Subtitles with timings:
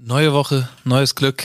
[0.00, 1.42] Neue Woche, neues Glück.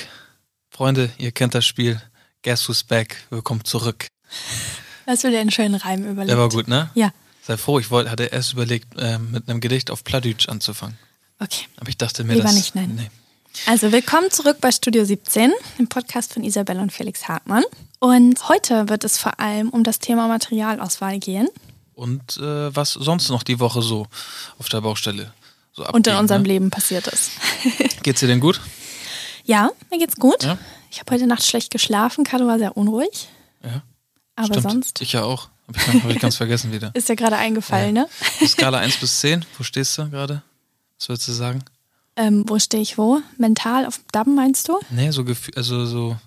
[0.70, 2.00] Freunde, ihr kennt das Spiel.
[2.44, 3.18] Guess who's back?
[3.32, 4.06] Willkommen zurück.
[5.08, 6.30] Hast du dir einen schönen Reim überlegt?
[6.30, 6.92] Der war gut, ne?
[6.94, 7.12] Ja.
[7.42, 11.00] Sei froh, ich wollte, hatte erst überlegt, äh, mit einem Gedicht auf Pladütsch anzufangen.
[11.40, 11.66] Okay.
[11.78, 12.54] Aber ich dachte mir, Lieber das.
[12.54, 12.94] nicht, nein.
[12.96, 13.10] Nee.
[13.66, 17.64] Also willkommen zurück bei Studio 17, dem Podcast von Isabel und Felix Hartmann.
[17.98, 21.48] Und heute wird es vor allem um das Thema Materialauswahl gehen
[21.96, 24.06] Und äh, was sonst noch die Woche so
[24.60, 25.34] auf der Baustelle
[25.72, 26.50] so und in unserem ne?
[26.50, 27.32] Leben passiert ist.
[28.04, 28.60] Geht's dir denn gut?
[29.46, 30.44] Ja, mir geht's gut.
[30.44, 30.58] Ja?
[30.92, 32.24] Ich habe heute Nacht schlecht geschlafen.
[32.24, 33.30] Caro war sehr unruhig.
[33.64, 33.82] Ja.
[34.36, 34.64] Aber Stimmt.
[34.64, 35.50] sonst Ich ja auch.
[35.68, 36.92] Hab ich, hab ich ganz vergessen wieder.
[36.94, 38.10] ist dir gerade eingefallen, ne?
[38.42, 40.44] Die Skala 1 bis 10, wo stehst du gerade?
[41.00, 41.64] Was würdest du sagen?
[42.18, 43.22] Ähm, wo stehe ich wo?
[43.38, 44.78] Mental auf Damm meinst du?
[44.90, 46.18] Nee, so Gefühl, also so,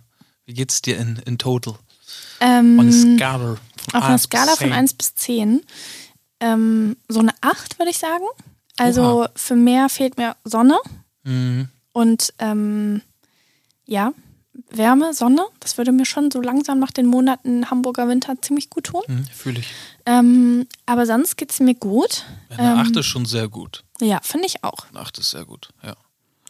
[0.47, 1.75] wie geht's dir in, in total?
[2.41, 3.57] Ähm, On a Skala.
[3.93, 4.73] Auf einer 1 bis Skala von 10.
[4.73, 5.61] 1 bis 10.
[6.41, 8.25] Ähm, so eine 8, würde ich sagen.
[8.79, 9.31] Also Oha.
[9.37, 10.79] für mehr fehlt mir Sonne
[11.25, 11.69] Mhm.
[11.97, 13.01] Und ähm,
[13.87, 14.13] ja,
[14.71, 15.45] Wärme, Sonne.
[15.61, 19.03] Das würde mir schon so langsam nach den Monaten Hamburger Winter ziemlich gut tun.
[19.07, 19.69] Mhm, Fühle ich.
[20.05, 22.25] Ähm, aber sonst geht es mir gut.
[22.51, 23.85] Eine Ähm, 8 ist schon sehr gut.
[24.01, 24.87] Ja, finde ich auch.
[24.91, 25.95] Eine 8 ist sehr gut, ja.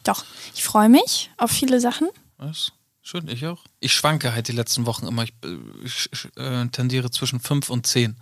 [0.05, 0.25] Doch.
[0.55, 2.09] Ich freue mich auf viele Sachen.
[2.39, 2.73] Was?
[3.03, 3.63] Schön, ich auch.
[3.79, 5.23] Ich schwanke halt die letzten Wochen immer.
[5.25, 8.17] Ich, äh, ich, ich äh, tendiere zwischen 5 und 10.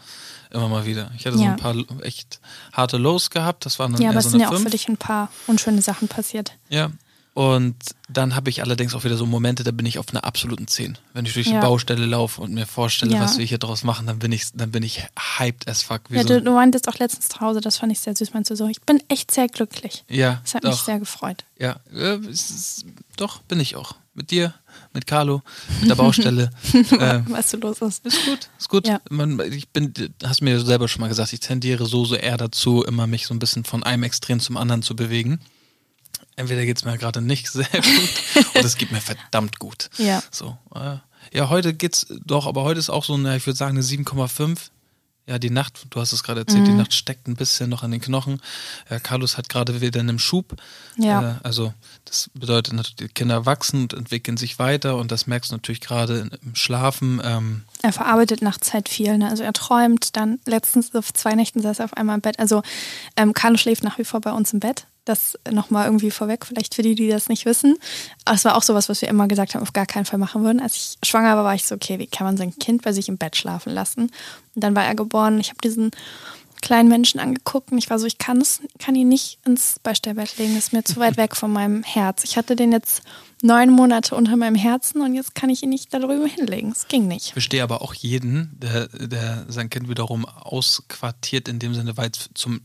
[0.50, 1.10] Immer mal wieder.
[1.16, 1.52] Ich hatte so Ja.
[1.52, 2.40] ein paar echt
[2.72, 3.64] harte Lows gehabt.
[3.64, 4.62] Das waren dann Ja, aber eher es so sind ja auch 5.
[4.64, 6.52] für dich ein paar unschöne Sachen passiert.
[6.68, 6.90] Ja.
[7.34, 7.74] Und
[8.08, 10.96] dann habe ich allerdings auch wieder so Momente, da bin ich auf einer absoluten 10.
[11.14, 11.60] Wenn ich durch die Ja.
[11.60, 13.20] Baustelle laufe und mir vorstelle, Ja.
[13.22, 15.02] was wir hier draus machen, dann bin ich, dann bin ich
[15.38, 16.02] hyped as fuck.
[16.10, 18.34] Wie Ja, so, du, du meintest auch letztens zu Hause, das fand ich sehr süß,
[18.34, 18.68] meinst du so.
[18.68, 20.04] Ich bin echt sehr glücklich.
[20.08, 20.84] ja, Das hat mich doch.
[20.84, 21.44] sehr gefreut.
[21.58, 22.84] Ja, äh, ist,
[23.16, 23.96] doch, bin ich auch.
[24.16, 24.54] Mit dir,
[24.92, 25.42] mit Carlo,
[25.80, 26.50] mit der Baustelle.
[27.00, 28.06] ähm, Was so los ist.
[28.06, 28.86] ist gut, ist gut.
[28.86, 29.00] Ja.
[29.10, 32.84] Man, ich bin, hast mir selber schon mal gesagt, ich tendiere so, so eher dazu,
[32.84, 35.40] immer mich so ein bisschen von einem Extrem zum anderen zu bewegen.
[36.36, 39.88] Entweder geht es mir gerade nicht sehr gut oder es geht mir verdammt gut.
[39.98, 40.22] Ja.
[40.30, 40.96] So, äh,
[41.32, 44.70] ja, heute geht's doch, aber heute ist auch so eine, ich würde sagen, eine 7,5.
[45.26, 46.66] Ja, die Nacht, du hast es gerade erzählt, Mhm.
[46.66, 48.42] die Nacht steckt ein bisschen noch an den Knochen.
[48.90, 50.54] Ja, Carlos hat gerade wieder einen Schub.
[50.98, 51.30] Ja.
[51.30, 51.72] Äh, also
[52.04, 55.80] das bedeutet natürlich, die Kinder wachsen und entwickeln sich weiter und das merkst du natürlich
[55.80, 57.22] gerade im Schlafen.
[57.24, 59.16] Ähm, Er verarbeitet nachts halt viel.
[59.16, 59.30] Ne?
[59.30, 62.38] Also er träumt dann, letztens auf zwei Nächten saß er auf einmal im Bett.
[62.38, 62.62] Also
[63.16, 64.86] ähm, Carlo schläft nach wie vor bei uns im Bett.
[65.04, 67.76] Das nochmal irgendwie vorweg, vielleicht für die, die das nicht wissen.
[68.24, 70.44] Aber es war auch sowas, was wir immer gesagt haben, auf gar keinen Fall machen
[70.44, 70.60] würden.
[70.60, 73.08] Als ich schwanger war, war ich so, okay, wie kann man sein Kind bei sich
[73.08, 74.10] im Bett schlafen lassen?
[74.54, 75.38] Und dann war er geboren.
[75.40, 75.90] Ich habe diesen
[76.64, 80.38] kleinen Menschen angeguckt und ich war so, ich kann es, kann ihn nicht ins Beistellbett
[80.38, 82.24] legen, das ist mir zu weit weg von meinem Herz.
[82.24, 83.02] Ich hatte den jetzt
[83.44, 86.72] neun Monate unter meinem Herzen und jetzt kann ich ihn nicht darüber hinlegen.
[86.72, 87.26] Es ging nicht.
[87.26, 92.10] Ich verstehe aber auch jeden, der, der sein Kind wiederum ausquartiert in dem Sinne, weil
[92.10, 92.62] es zum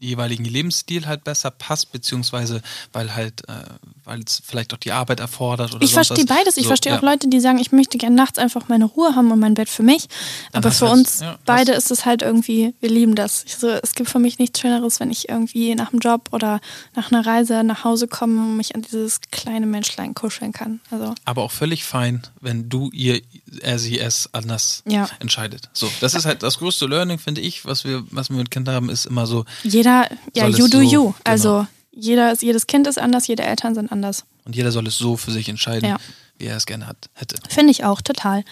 [0.00, 2.62] jeweiligen Lebensstil halt besser passt, beziehungsweise
[2.92, 3.64] weil halt, äh,
[4.06, 6.56] weil es vielleicht auch die Arbeit erfordert oder Ich verstehe beides.
[6.56, 6.98] Ich So, verstehe ja.
[6.98, 9.68] auch Leute, die sagen, ich möchte gerne nachts einfach meine Ruhe haben und mein Bett
[9.68, 10.08] für mich.
[10.52, 13.44] Dann Aber für uns ja, beide ist es halt irgendwie, wir lieben das.
[13.44, 16.60] Ich so, es gibt für mich nichts Schöneres, wenn ich irgendwie nach dem Job oder
[16.94, 20.80] nach einer Reise nach Hause komme und mich an dieses kleine Menschlein kuscheln kann.
[20.90, 23.20] Also Aber auch völlig fein, wenn du ihr,
[23.60, 25.08] er, sie, es anders Ja.
[25.18, 25.68] entscheidet.
[25.72, 28.74] So, das ist halt das größte Learning, finde ich, was wir, was wir mit Kindern
[28.76, 31.02] haben, ist immer so, jeder, ja, you do so- you.
[31.04, 31.14] genau.
[31.24, 31.66] Also
[31.96, 34.24] jeder, ist- jedes Kind ist anders, jede Eltern sind anders.
[34.44, 35.96] und jeder soll es so für sich entscheiden, Ja.
[36.38, 37.36] wie er es gerne hat, hätte.
[37.48, 38.44] Finde ich auch, total.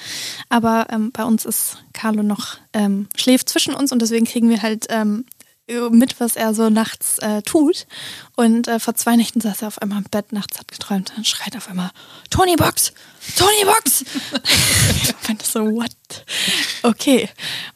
[0.48, 4.62] Aber ähm, bei uns ist Carlo noch, ähm, schläft zwischen uns und deswegen kriegen wir
[4.62, 5.24] halt ähm,
[5.90, 7.86] mit, was er so nachts äh, tut.
[8.36, 11.26] Und äh, vor zwei Nächten saß er auf einmal im Bett, nachts hat geträumt und
[11.26, 11.90] schreit auf einmal,
[12.28, 12.92] Tony Box!
[13.36, 14.04] Tony Box!
[15.02, 15.90] ich meinte so, what?
[16.82, 17.30] Okay.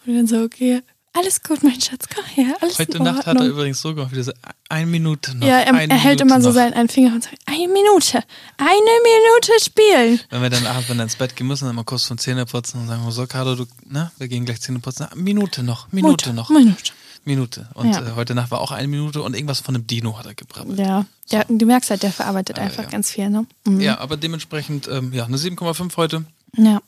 [0.04, 0.82] Und dann so, okay,
[1.18, 4.22] alles gut, mein Schatz, komm her, alles Heute Nacht hat er übrigens so gemacht, wie
[4.22, 4.32] so,
[4.68, 5.46] eine Minute noch.
[5.46, 6.54] Ja, er, er hält Minute immer so noch.
[6.54, 8.22] seinen einen Finger und sagt, eine Minute,
[8.56, 10.20] eine Minute spielen.
[10.30, 12.46] Wenn wir dann abends, wenn wir ins Bett gehen müssen, dann mal kurz von Zähne
[12.46, 15.06] putzen und sagen, so, Carlo, du, na, wir gehen gleich Zähne putzen.
[15.10, 16.92] Na, Minute noch, Minute noch, Minute.
[17.24, 17.68] Minute.
[17.74, 18.00] Und Ja.
[18.00, 20.78] äh, heute Nacht war auch eine Minute und irgendwas von einem Dino hat er gebrabbelt.
[20.78, 22.88] Ja, der, du merkst halt, der verarbeitet einfach ja.
[22.88, 23.44] ganz viel, ne?
[23.66, 23.80] Mhm.
[23.80, 26.24] Ja, aber dementsprechend, ähm, ja, eine 7,5 heute.
[26.56, 26.80] Ja.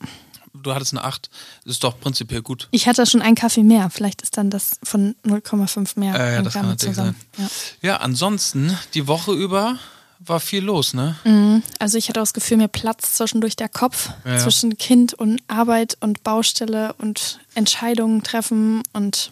[0.53, 1.29] Du hattest eine 8.
[1.65, 2.67] Ist doch prinzipiell gut.
[2.71, 3.89] Ich hatte schon einen Kaffee mehr.
[3.89, 6.15] Vielleicht ist dann das von 0,5 mehr.
[6.15, 7.15] Äh, ja, das kann natürlich zusammen.
[7.37, 7.49] sein.
[7.81, 9.77] Ja, ansonsten, die Woche über
[10.19, 11.15] war viel los, ne?
[11.23, 11.31] Ja.
[11.31, 11.63] Mhm.
[11.79, 14.09] Also ich hatte auch das Gefühl, mir platzt zwischendurch der Kopf.
[14.25, 14.37] Ja.
[14.37, 19.31] Zwischen Kind und Arbeit und Baustelle und Entscheidungen treffen und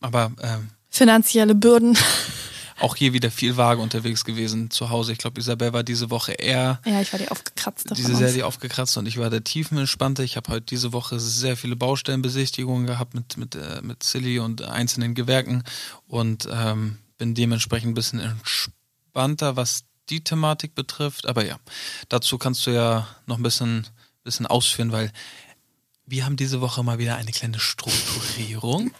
[0.00, 1.96] Aber ähm, finanzielle Bürden.
[2.80, 5.12] auch hier wieder viel vage unterwegs gewesen zu Hause.
[5.12, 7.86] Ich glaube, Isabel war diese Woche eher Ja, ich war die aufgekratzt.
[7.96, 10.22] diese Serie aufgekratzt und ich war der tiefenentspannte.
[10.24, 14.62] Ich habe heute diese Woche sehr viele Baustellenbesichtigungen gehabt mit, mit, äh, mit Silly und
[14.62, 15.62] einzelnen Gewerken
[16.06, 21.26] und ähm, bin dementsprechend ein bisschen entspannter, was die Thematik betrifft.
[21.26, 21.58] Aber ja,
[22.08, 23.86] dazu kannst du ja noch ein bisschen,
[24.24, 25.12] bisschen ausführen, weil
[26.10, 28.90] wir haben diese Woche mal wieder eine kleine Strukturierung.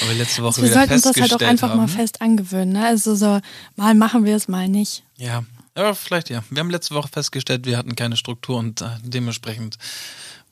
[0.00, 1.78] weil wir letzte Woche wir wieder sollten uns das halt auch einfach haben.
[1.78, 2.74] mal fest angewöhnen.
[2.74, 2.86] Ne?
[2.86, 3.40] Also so,
[3.76, 5.02] mal machen wir es, mal nicht.
[5.16, 5.44] Ja,
[5.74, 6.42] aber vielleicht ja.
[6.50, 9.78] Wir haben letzte Woche festgestellt, wir hatten keine Struktur und äh, dementsprechend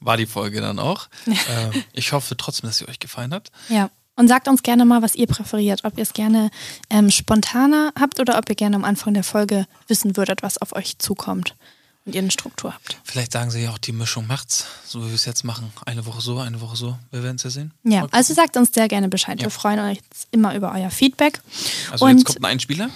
[0.01, 1.09] war die Folge dann auch.
[1.27, 3.51] äh, ich hoffe trotzdem, dass sie euch gefallen hat.
[3.69, 3.91] Ja.
[4.19, 5.85] Und sagt uns gerne mal, was ihr präferiert.
[5.85, 6.51] Ob ihr es gerne
[6.89, 10.75] ähm, spontaner habt oder ob ihr gerne am Anfang der Folge wissen würdet, was auf
[10.75, 11.55] euch zukommt
[12.07, 12.99] und ihr eine Struktur habt.
[13.05, 15.73] Vielleicht sagen sie ja auch, die Mischung macht's, so wie wir es jetzt machen.
[15.85, 16.97] Eine Woche so, eine Woche so.
[17.11, 17.73] Wir werden es ja sehen.
[17.83, 19.39] Ja, also sagt uns sehr gerne Bescheid.
[19.41, 19.47] Ja.
[19.47, 20.01] Wir freuen uns
[20.31, 21.41] immer über euer Feedback.
[21.91, 22.91] Also und jetzt kommt ein Einspieler.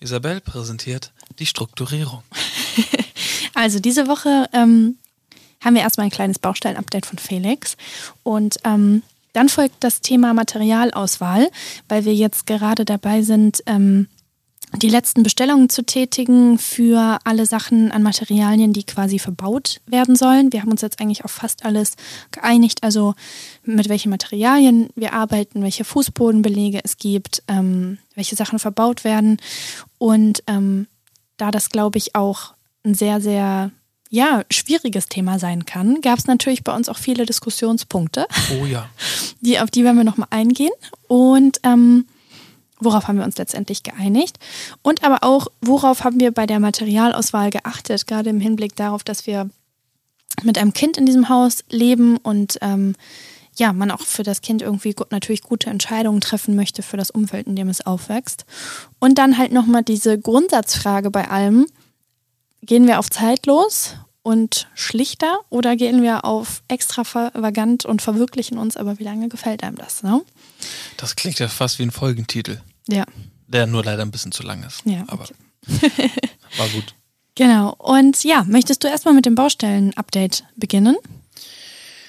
[0.00, 2.22] Isabel präsentiert die Strukturierung.
[3.56, 4.98] Also diese Woche ähm,
[5.64, 7.78] haben wir erstmal ein kleines Baustellenupdate von Felix
[8.22, 9.02] und ähm,
[9.32, 11.50] dann folgt das Thema Materialauswahl,
[11.88, 14.08] weil wir jetzt gerade dabei sind, ähm,
[14.76, 20.52] die letzten Bestellungen zu tätigen für alle Sachen an Materialien, die quasi verbaut werden sollen.
[20.52, 21.92] Wir haben uns jetzt eigentlich auf fast alles
[22.30, 23.14] geeinigt, also
[23.64, 29.38] mit welchen Materialien wir arbeiten, welche Fußbodenbelege es gibt, ähm, welche Sachen verbaut werden.
[29.98, 30.86] Und ähm,
[31.36, 33.70] da das, glaube ich, auch ein sehr, sehr
[34.08, 38.26] ja, schwieriges Thema sein kann, gab es natürlich bei uns auch viele Diskussionspunkte,
[38.60, 38.88] Oh ja.
[39.40, 40.72] die, auf die werden wir nochmal eingehen.
[41.08, 42.06] Und ähm,
[42.80, 44.38] worauf haben wir uns letztendlich geeinigt?
[44.82, 49.26] Und aber auch, worauf haben wir bei der Materialauswahl geachtet, gerade im Hinblick darauf, dass
[49.26, 49.48] wir
[50.42, 52.94] mit einem Kind in diesem Haus leben und ähm,
[53.58, 57.10] ja, man auch für das Kind irgendwie gut, natürlich gute Entscheidungen treffen möchte für das
[57.10, 58.44] Umfeld, in dem es aufwächst.
[58.98, 61.66] Und dann halt nochmal diese Grundsatzfrage bei allem,
[62.62, 68.98] gehen wir auf zeitlos und schlichter oder gehen wir auf extravagant und verwirklichen uns, aber
[68.98, 70.20] wie lange gefällt einem das, ne?
[70.96, 73.04] Das klingt ja fast wie ein Folgentitel, Ja,
[73.48, 74.82] der nur leider ein bisschen zu lang ist.
[74.84, 76.10] Ja, Aber okay.
[76.56, 76.94] war gut.
[77.34, 77.74] genau.
[77.78, 80.96] Und ja, möchtest du erstmal mit dem Baustellen-Update beginnen?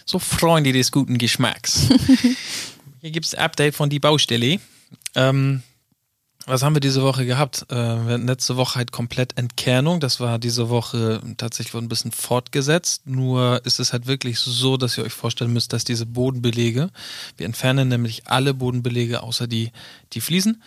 [0.06, 1.90] So, Freunde des guten Geschmacks.
[3.02, 4.60] Hier gibt es Update von die Baustelle.
[5.16, 5.64] Ähm,
[6.48, 7.66] was haben wir diese Woche gehabt?
[7.70, 10.00] Äh, wir hatten letzte Woche halt komplett Entkernung.
[10.00, 13.06] Das war diese Woche tatsächlich ein bisschen fortgesetzt.
[13.06, 16.90] Nur ist es halt wirklich so, dass ihr euch vorstellen müsst, dass diese Bodenbelege,
[17.36, 19.72] wir entfernen nämlich alle Bodenbelege außer die,
[20.14, 20.64] die Fliesen,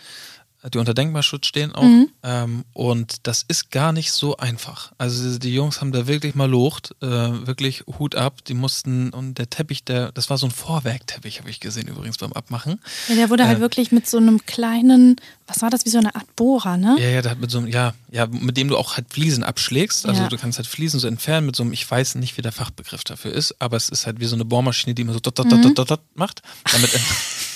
[0.69, 1.87] die unter Denkmalschutz stehen auch.
[2.23, 4.91] Ähm, und das ist gar nicht so einfach.
[4.99, 8.45] Also die Jungs haben da wirklich mal locht, äh, wirklich Hut ab.
[8.45, 12.17] Die mussten, und der Teppich, der, das war so ein Vorwerkteppich, habe ich gesehen übrigens
[12.19, 12.79] beim Abmachen.
[13.09, 13.61] Ja, der wurde halt Äh.
[13.61, 15.15] wirklich mit so einem kleinen,
[15.47, 16.95] was war das, wie so eine Art Bohrer, ne?
[16.99, 19.43] Ja, ja, der hat mit so einem, ja, ja, mit dem du auch halt Fliesen
[19.43, 20.05] abschlägst.
[20.05, 20.27] Also Ja.
[20.27, 23.03] du kannst halt Fliesen so entfernen mit so einem, ich weiß nicht, wie der Fachbegriff
[23.03, 25.51] dafür ist, aber es ist halt wie so eine Bohrmaschine, die immer so dot, dot,
[25.51, 26.41] dot, dot, dot, dot macht.
[26.71, 26.91] Damit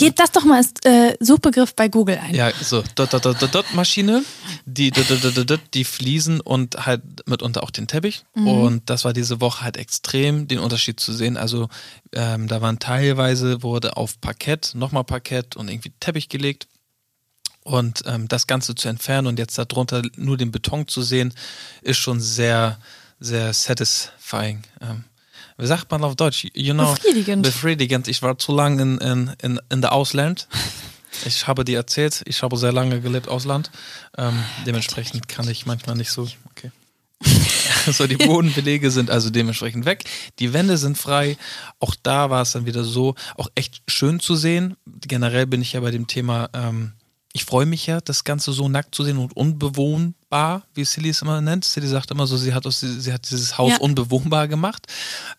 [0.00, 2.34] Geht das doch mal als äh, Suchbegriff bei Google ein.
[2.34, 4.24] Ja, so dot, dot, dot, dot, Maschine,
[4.64, 8.24] die dot, dot, dot, dot, die Fliesen und halt mitunter auch den Teppich.
[8.34, 11.36] Und das war diese Woche halt extrem den Unterschied zu sehen.
[11.36, 11.68] Also
[12.12, 16.66] ähm, da waren teilweise wurde auf Parkett, nochmal Parkett und irgendwie Teppich gelegt.
[17.62, 21.34] Und ähm, das Ganze zu entfernen und jetzt darunter nur den Beton zu sehen,
[21.82, 22.78] ist schon sehr,
[23.18, 24.62] sehr satisfying.
[24.80, 25.04] Ähm,
[25.60, 26.46] wie sagt man auf Deutsch?
[26.54, 27.42] You know, Befriedigend.
[27.42, 28.08] Befriedigend.
[28.08, 30.48] Ich war zu lange in, in, in, in der Ausland.
[31.26, 33.70] Ich habe dir erzählt, ich habe sehr lange gelebt Ausland.
[34.16, 36.28] Ähm, dementsprechend kann ich manchmal nicht so.
[36.50, 36.70] Okay.
[37.92, 40.04] so, die Bodenbelege sind also dementsprechend weg.
[40.38, 41.36] Die Wände sind frei.
[41.78, 44.76] Auch da war es dann wieder so, auch echt schön zu sehen.
[44.86, 46.92] Generell bin ich ja bei dem Thema, ähm,
[47.32, 51.22] ich freue mich ja, das Ganze so nackt zu sehen und unbewohnbar, wie Silly es
[51.22, 51.64] immer nennt.
[51.64, 53.78] Silly sagt immer so, sie hat, aus, sie hat dieses Haus Ja.
[53.78, 54.86] unbewohnbar gemacht.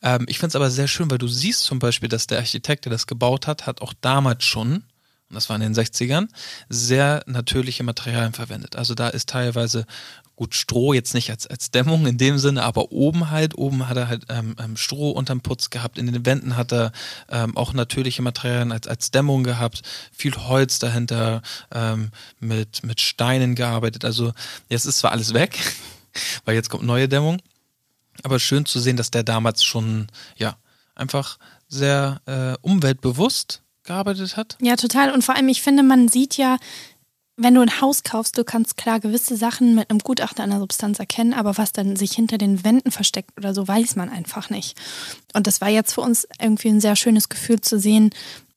[0.02, 2.86] Ähm, ich finde es aber sehr schön, weil du siehst zum Beispiel, dass der Architekt,
[2.86, 4.74] der das gebaut hat, hat auch damals schon,
[5.30, 6.28] und das war in den 60ern,
[6.70, 8.76] sehr natürliche Materialien verwendet.
[8.78, 9.86] Also da ist teilweise
[10.42, 13.96] gut Stroh jetzt nicht als, als Dämmung in dem Sinne, aber oben halt, oben hat
[13.96, 16.94] er halt ähm, ähm, Stroh unterm Putz gehabt, in den Wänden hat er
[17.30, 23.54] ähm, auch natürliche Materialien als, als Dämmung gehabt, viel Holz dahinter, ähm, mit, mit Steinen
[23.54, 24.04] gearbeitet.
[24.04, 24.34] Also
[24.68, 25.60] jetzt ist zwar alles weg,
[26.46, 27.40] weil jetzt kommt neue Dämmung,
[28.24, 30.08] aber schön zu sehen, dass der damals schon,
[30.38, 30.58] ja,
[30.96, 34.58] einfach sehr äh, umweltbewusst gearbeitet hat.
[34.60, 35.12] Ja, total.
[35.12, 36.58] Und vor allem, ich finde, man sieht ja,
[37.42, 41.00] wenn du ein Haus kaufst, du kannst klar gewisse Sachen mit einem Gutachter einer Substanz
[41.00, 44.80] erkennen, aber was dann sich hinter den Wänden versteckt oder so, weiß man einfach nicht.
[45.34, 48.12] Und das war jetzt für uns irgendwie ein sehr schönes Gefühl zu sehen,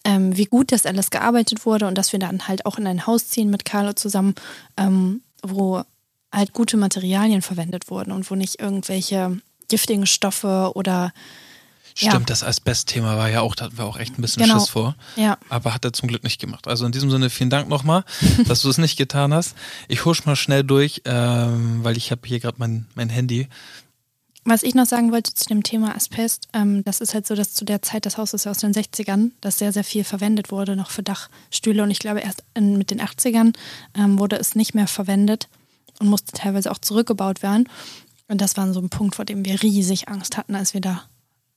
[0.05, 3.07] ähm, wie gut das alles gearbeitet wurde und dass wir dann halt auch in ein
[3.07, 4.35] Haus ziehen mit Carlo zusammen,
[4.77, 5.83] ähm, wo
[6.31, 11.13] halt gute Materialien verwendet wurden und wo nicht irgendwelche giftigen Stoffe oder
[11.97, 12.21] Stimmt, Ja.
[12.27, 14.59] das Asbest-Thema war ja auch, da hatten wir auch echt ein bisschen Genau.
[14.59, 14.97] Schiss vor.
[15.15, 15.39] Ja.
[15.49, 16.67] Aber hat er zum Glück nicht gemacht.
[16.67, 18.05] Also in diesem Sinne vielen Dank nochmal,
[18.49, 19.55] dass du es nicht getan hast.
[19.87, 23.49] Ich husch mal schnell durch, ähm, weil ich habe hier gerade mein, mein Handy.
[24.47, 27.55] Was ich noch sagen wollte zu dem Thema Asbest, ähm, das ist halt so, dass
[27.55, 30.51] zu der Zeit, das Haus ist ja aus den 60ern, das sehr, sehr viel verwendet
[30.51, 31.83] wurde, noch für Dachstühle.
[31.83, 33.55] Und ich glaube, erst in, mit den 80ern
[33.95, 35.49] ähm, wurde es nicht mehr verwendet
[35.99, 37.69] und musste teilweise auch zurückgebaut werden.
[38.29, 41.05] Und das war so ein Punkt, vor dem wir riesig Angst hatten, als wir da.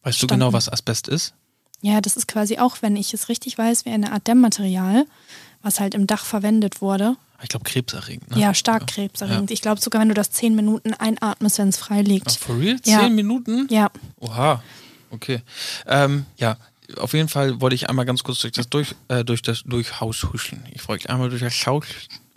[0.07, 1.33] Weißt du genau, was Asbest ist?
[1.81, 5.05] Ja, das ist quasi auch, wenn ich es richtig weiß, wie eine Art Dämmmaterial,
[5.61, 7.17] was halt im Dach verwendet wurde.
[7.43, 8.31] Ich glaube, krebserregend.
[8.31, 8.39] Ne?
[8.39, 9.51] Ja, stark krebserregend.
[9.51, 12.31] Ich glaube sogar, wenn du das zehn Minuten einatmest, wenn es frei Ach, liegt.
[12.31, 12.79] for real?
[12.85, 13.01] Ja.
[13.01, 13.67] Zehn Minuten?
[13.69, 14.63] Ja, Oha,
[15.11, 15.41] okay.
[15.85, 16.55] Ähm, ja,
[16.95, 20.23] auf jeden Fall wollte ich einmal ganz kurz durch das durch, äh, durch das Durchhaus
[20.31, 20.63] huschen.
[20.71, 21.85] Ich wollte einmal durch das Haus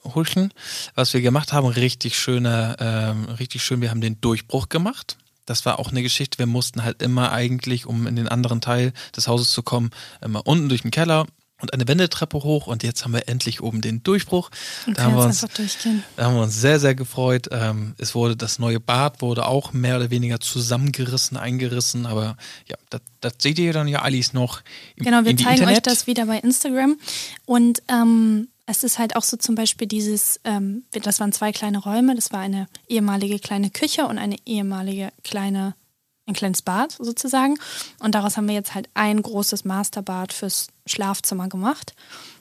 [0.05, 0.53] huschen,
[0.97, 1.69] was wir gemacht haben.
[1.69, 3.81] Richtig schöner, ähm, richtig schön.
[3.81, 5.17] Wir haben den Durchbruch gemacht.
[5.51, 6.39] Das war auch eine Geschichte.
[6.39, 9.91] Wir mussten halt immer eigentlich, um in den anderen Teil des Hauses zu kommen,
[10.23, 11.27] immer unten durch den Keller
[11.61, 12.69] und eine Wendeltreppe hoch.
[12.69, 14.51] Und jetzt haben wir endlich oben den Durchbruch.
[14.87, 15.45] und Da haben, wir uns,
[16.15, 17.49] da haben wir uns sehr, sehr gefreut.
[17.51, 22.07] Ähm, es wurde das neue Bad wurde auch mehr oder weniger zusammengerissen, eingerissen.
[22.07, 22.37] Aber
[22.69, 24.63] ja, das, das seht ihr dann ja alles noch
[24.95, 25.79] im, Genau, wir in zeigen Internet.
[25.79, 26.97] euch das wieder bei Instagram.
[27.45, 31.79] Und ähm, es ist halt auch so zum Beispiel dieses, ähm, das waren zwei kleine
[31.79, 35.75] Räume, das war eine ehemalige kleine Küche und eine ehemalige kleine,
[36.27, 37.59] ein kleines Bad sozusagen.
[37.99, 41.95] Und daraus haben wir jetzt halt ein großes Masterbad fürs Schlafzimmer gemacht.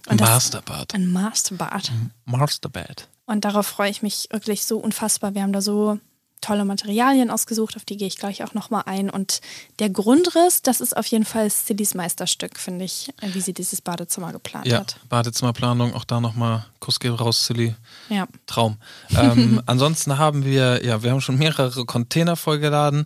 [0.07, 0.93] Und das- Masterbad.
[0.93, 1.91] Ein Masterbad.
[2.25, 3.07] Masterbad.
[3.25, 5.33] Und darauf freue ich mich wirklich so unfassbar.
[5.35, 5.99] Wir haben da so
[6.41, 9.09] tolle Materialien ausgesucht, auf die gehe ich gleich auch nochmal ein.
[9.09, 9.41] Und
[9.79, 13.81] der Grundriss, das ist auf jeden Fall Cillys Meisterstück, finde ich, äh, wie sie dieses
[13.81, 14.97] Badezimmer geplant Ja, hat.
[15.09, 17.75] Badezimmerplanung, auch da nochmal Kuss geht raus, Silly.
[18.09, 18.27] Ja.
[18.47, 18.77] Traum.
[19.09, 23.05] Ähm, ansonsten haben wir, ja, wir haben schon mehrere Container vollgeladen.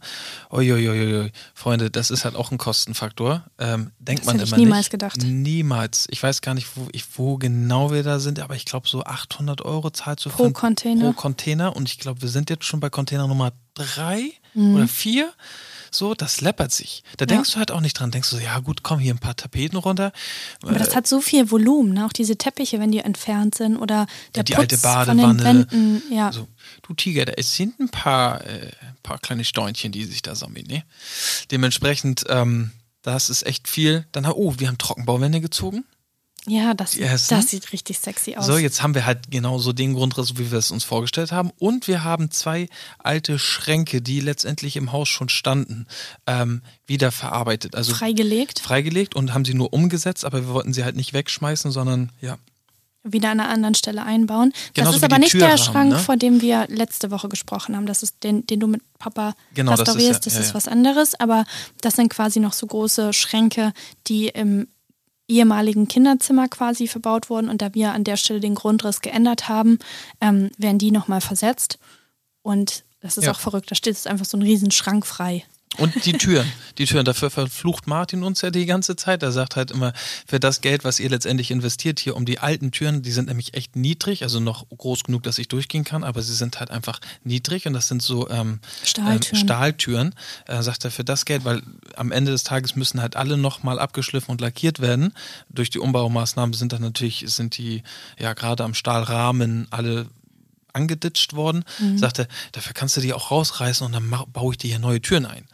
[0.52, 1.32] Uiuiuiui.
[1.54, 3.44] Freunde, das ist halt auch ein Kostenfaktor.
[3.58, 4.92] Ähm, denkt Das man hätte ich immer niemals nicht.
[4.92, 5.18] gedacht.
[5.24, 6.08] Niemals.
[6.12, 9.04] Ich weiß gar nicht, wo, ich, wo genau wir da sind, aber ich glaube so
[9.04, 11.06] 800 Euro zahlst du Pro Container.
[11.06, 14.76] Pro Container und ich glaube, wir sind jetzt schon bei Container Nummer drei Mhm.
[14.76, 15.34] oder vier.
[15.94, 17.04] So, das läppert sich.
[17.18, 18.12] Da denkst du halt auch nicht dran.
[18.12, 20.12] Denkst du, ja gut, komm, hier ein paar Tapeten runter.
[20.64, 22.06] Aber das hat so viel Volumen, ne?
[22.06, 25.44] auch diese Teppiche, wenn die entfernt sind oder der die Putz alte von den Badewanne.
[25.44, 26.04] Wänden.
[26.12, 26.32] Ja.
[26.32, 26.48] So,
[26.82, 28.72] du Tiger, da sind ein paar, äh,
[29.04, 30.66] paar kleine Steunchen, die sich da sammeln.
[30.68, 30.84] Ne?
[31.52, 32.72] Dementsprechend, ähm,
[33.04, 34.06] das ist echt viel.
[34.12, 35.86] Dann, oh, wir haben Trockenbauwände gezogen.
[36.46, 37.36] Ja, das, ersten?
[37.36, 38.46] das sieht richtig sexy aus.
[38.46, 41.52] So, jetzt haben wir halt genau so den Grundriss, wie wir es uns vorgestellt haben.
[41.58, 42.68] Und wir haben zwei
[43.00, 45.88] alte Schränke, die letztendlich im Haus schon standen,
[46.28, 47.76] ähm, wieder verarbeitet.
[47.76, 51.72] Also Freigelegt, freigelegt und haben sie nur umgesetzt, aber wir wollten sie halt nicht wegschmeißen,
[51.72, 52.38] sondern ja.
[53.04, 54.52] wieder an einer anderen Stelle einbauen.
[54.74, 56.00] Genauso das ist aber nicht der Schrank, ne?
[56.00, 57.86] vor dem wir letzte Woche gesprochen haben.
[57.86, 60.26] Das ist den, den du mit Papa Genau, das ist restaurierst.
[60.26, 60.54] ja- das ja, ist ja.
[60.56, 61.16] was anderes.
[61.16, 61.46] Aber
[61.80, 63.72] das sind quasi noch so große Schränke,
[64.08, 64.68] die im
[65.28, 67.50] ehemaligen Kinderzimmer quasi verbaut wurden.
[67.50, 69.80] Und da wir an der Stelle den Grundriss geändert haben,
[70.22, 71.80] ähm, werden die nochmal versetzt.
[72.42, 73.32] Und das ist Ja.
[73.32, 73.72] auch verrückt.
[73.72, 75.44] Da steht jetzt einfach so ein riesen Schrank frei.
[75.78, 76.52] Und die Türen.
[76.78, 77.06] Die Türen.
[77.06, 79.24] Dafür verflucht Martin uns ja die ganze Zeit.
[79.24, 79.94] Er sagt halt immer,
[80.28, 83.54] für das Geld, was ihr letztendlich investiert hier um die alten Türen, die sind nämlich
[83.56, 87.00] echt niedrig, also noch groß genug, dass ich durchgehen kann, aber sie sind halt einfach
[87.24, 89.40] niedrig und das sind so ähm, Stahltüren.
[89.40, 90.16] Ähm, Stahltüren.
[90.46, 91.62] Äh, sagt er, für das Geld, weil
[91.96, 95.14] am Ende des Tages müssen halt alle nochmal abgeschliffen und lackiert werden.
[95.50, 97.84] Durch die Umbaumaßnahmen sind dann natürlich, sind die
[98.20, 100.08] ja gerade am Stahlrahmen alle
[100.74, 101.98] angeditscht worden, Mhm.
[101.98, 105.02] sagte, dafür kannst du die auch rausreißen und dann mach, baue ich dir hier neue
[105.02, 105.48] Türen ein.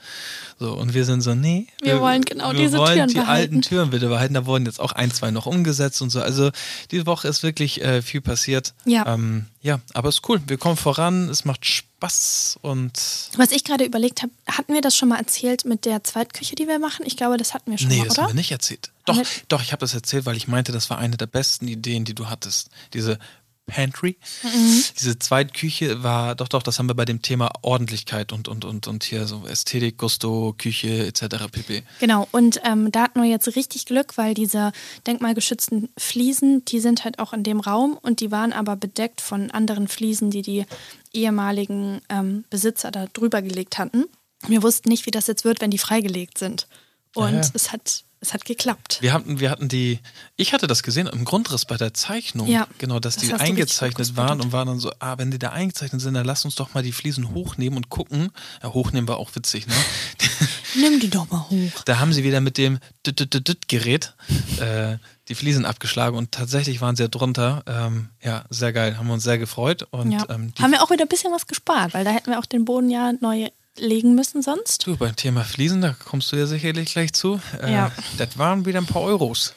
[0.59, 1.67] So, und wir sind so, nee.
[1.81, 3.29] Wir wollen genau wir diese wollen Türen die behalten.
[3.55, 4.33] alten Türen bitte behalten.
[4.33, 6.21] Da wurden jetzt auch ein, zwei noch umgesetzt und so.
[6.21, 6.51] Also
[6.91, 8.73] diese Woche ist wirklich äh, viel passiert.
[8.85, 9.05] Ja.
[9.13, 10.41] Ähm, ja, aber es ist cool.
[10.47, 12.93] Wir kommen voran, es macht Spaß und
[13.37, 16.67] Was ich gerade überlegt habe, hatten wir das schon mal erzählt mit der Zweitküche, die
[16.67, 17.05] wir machen?
[17.05, 18.23] Ich glaube, das hatten wir schon Nee, mal, das oder?
[18.23, 18.91] haben wir nicht erzählt.
[19.05, 21.67] Doch, wir- doch, ich habe das erzählt, weil ich meinte, das war eine der besten
[21.67, 22.69] Ideen, die du hattest.
[22.93, 23.17] Diese
[23.69, 24.83] Pantry, Mhm.
[24.99, 28.87] diese Zweitküche war, doch, doch, das haben wir bei dem Thema Ordentlichkeit und, und, und,
[28.87, 31.47] und hier so Ästhetik, Gusto, Küche etc.
[31.51, 31.83] pp.
[31.99, 34.71] Genau, und ähm, da hatten wir jetzt richtig Glück, weil diese
[35.07, 39.51] denkmalgeschützten Fliesen, die sind halt auch in dem Raum und die waren aber bedeckt von
[39.51, 40.65] anderen Fliesen, die die
[41.13, 44.05] ehemaligen ähm, Besitzer da drüber gelegt hatten.
[44.47, 46.67] Wir wussten nicht, wie das jetzt wird, wenn die freigelegt sind.
[47.15, 47.51] Und Ja, ja.
[47.53, 48.97] es hat es hat geklappt.
[49.01, 49.99] Wir hatten, wir hatten die,
[50.35, 52.47] ich hatte das gesehen im Grundriss bei der Zeichnung.
[52.47, 55.49] Ja, Genau, dass das die eingezeichnet waren und waren dann so, ah, wenn die da
[55.49, 58.31] eingezeichnet sind, dann lass uns doch mal die Fliesen hochnehmen und gucken.
[58.61, 59.73] Ja, hochnehmen war auch witzig, ne?
[60.75, 61.83] Nimm die doch mal hoch.
[61.85, 62.79] Da haben sie wieder mit dem
[63.67, 64.13] Gerät
[64.59, 64.97] äh,
[65.27, 67.63] die Fliesen abgeschlagen und tatsächlich waren sie ja drunter.
[67.67, 69.87] Ähm, ja, sehr geil, haben wir uns sehr gefreut.
[69.91, 70.25] Und Ja.
[70.29, 72.65] ähm, Haben wir auch wieder ein bisschen was gespart, weil da hätten wir auch den
[72.65, 73.49] Boden ja neu
[73.79, 74.85] legen müssen sonst?
[74.85, 77.39] Du, beim Thema Fliesen, da kommst du ja sicherlich gleich zu.
[77.61, 77.91] Äh, Ja.
[78.17, 79.53] Das waren wieder ein paar Euros.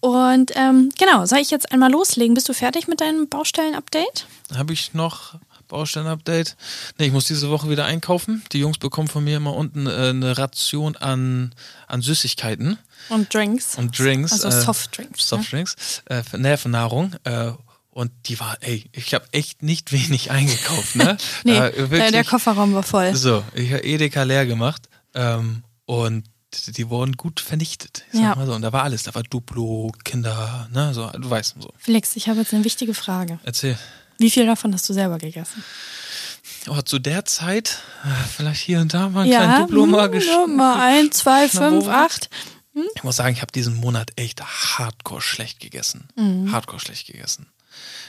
[0.00, 2.34] Und ähm, genau, soll ich jetzt einmal loslegen?
[2.34, 4.26] Bist du fertig mit deinem Baustellen-Update?
[4.54, 5.34] Habe ich noch
[5.68, 6.56] Baustellen-Update?
[6.98, 8.42] Nee, ich muss diese Woche wieder einkaufen.
[8.52, 11.54] Die Jungs bekommen von mir immer unten äh, eine Ration an,
[11.86, 12.78] an Süßigkeiten
[13.10, 13.76] Und Drinks.
[13.78, 14.32] und Drinks.
[14.32, 15.18] Also äh, Softdrinks.
[15.20, 15.24] ne?
[15.38, 15.76] Softdrinks,
[16.06, 17.14] äh, für Nervennahrung.
[17.24, 17.52] Äh,
[17.92, 21.16] und die war, ey, ich habe echt nicht wenig eingekauft, ne?
[21.44, 23.14] Nee, Äh, der, wirklich, der Kofferraum war voll.
[23.14, 26.24] So, ich habe Edeka leer gemacht ähm, und
[26.68, 28.04] die wurden gut vernichtet.
[28.12, 28.34] Ich Ja.
[28.44, 28.52] so.
[28.54, 29.04] Und da war alles.
[29.04, 30.92] Da war Duplo, Kinder, ne?
[30.94, 31.72] So, du weißt so.
[31.78, 33.38] Felix, ich habe jetzt eine wichtige Frage.
[33.44, 33.78] Erzähl.
[34.18, 35.62] Wie viel davon hast du selber gegessen?
[36.68, 40.12] Oh, zu der Zeit, äh, vielleicht hier und da mal ein kleines Duplo mal hm,
[40.12, 42.30] gesch ja, mal ein, zwei, fünf, acht.
[42.94, 46.08] Ich muss sagen, ich habe diesen Monat echt hardcore schlecht gegessen.
[46.16, 46.52] Mhm.
[46.52, 47.46] Hardcore schlecht gegessen.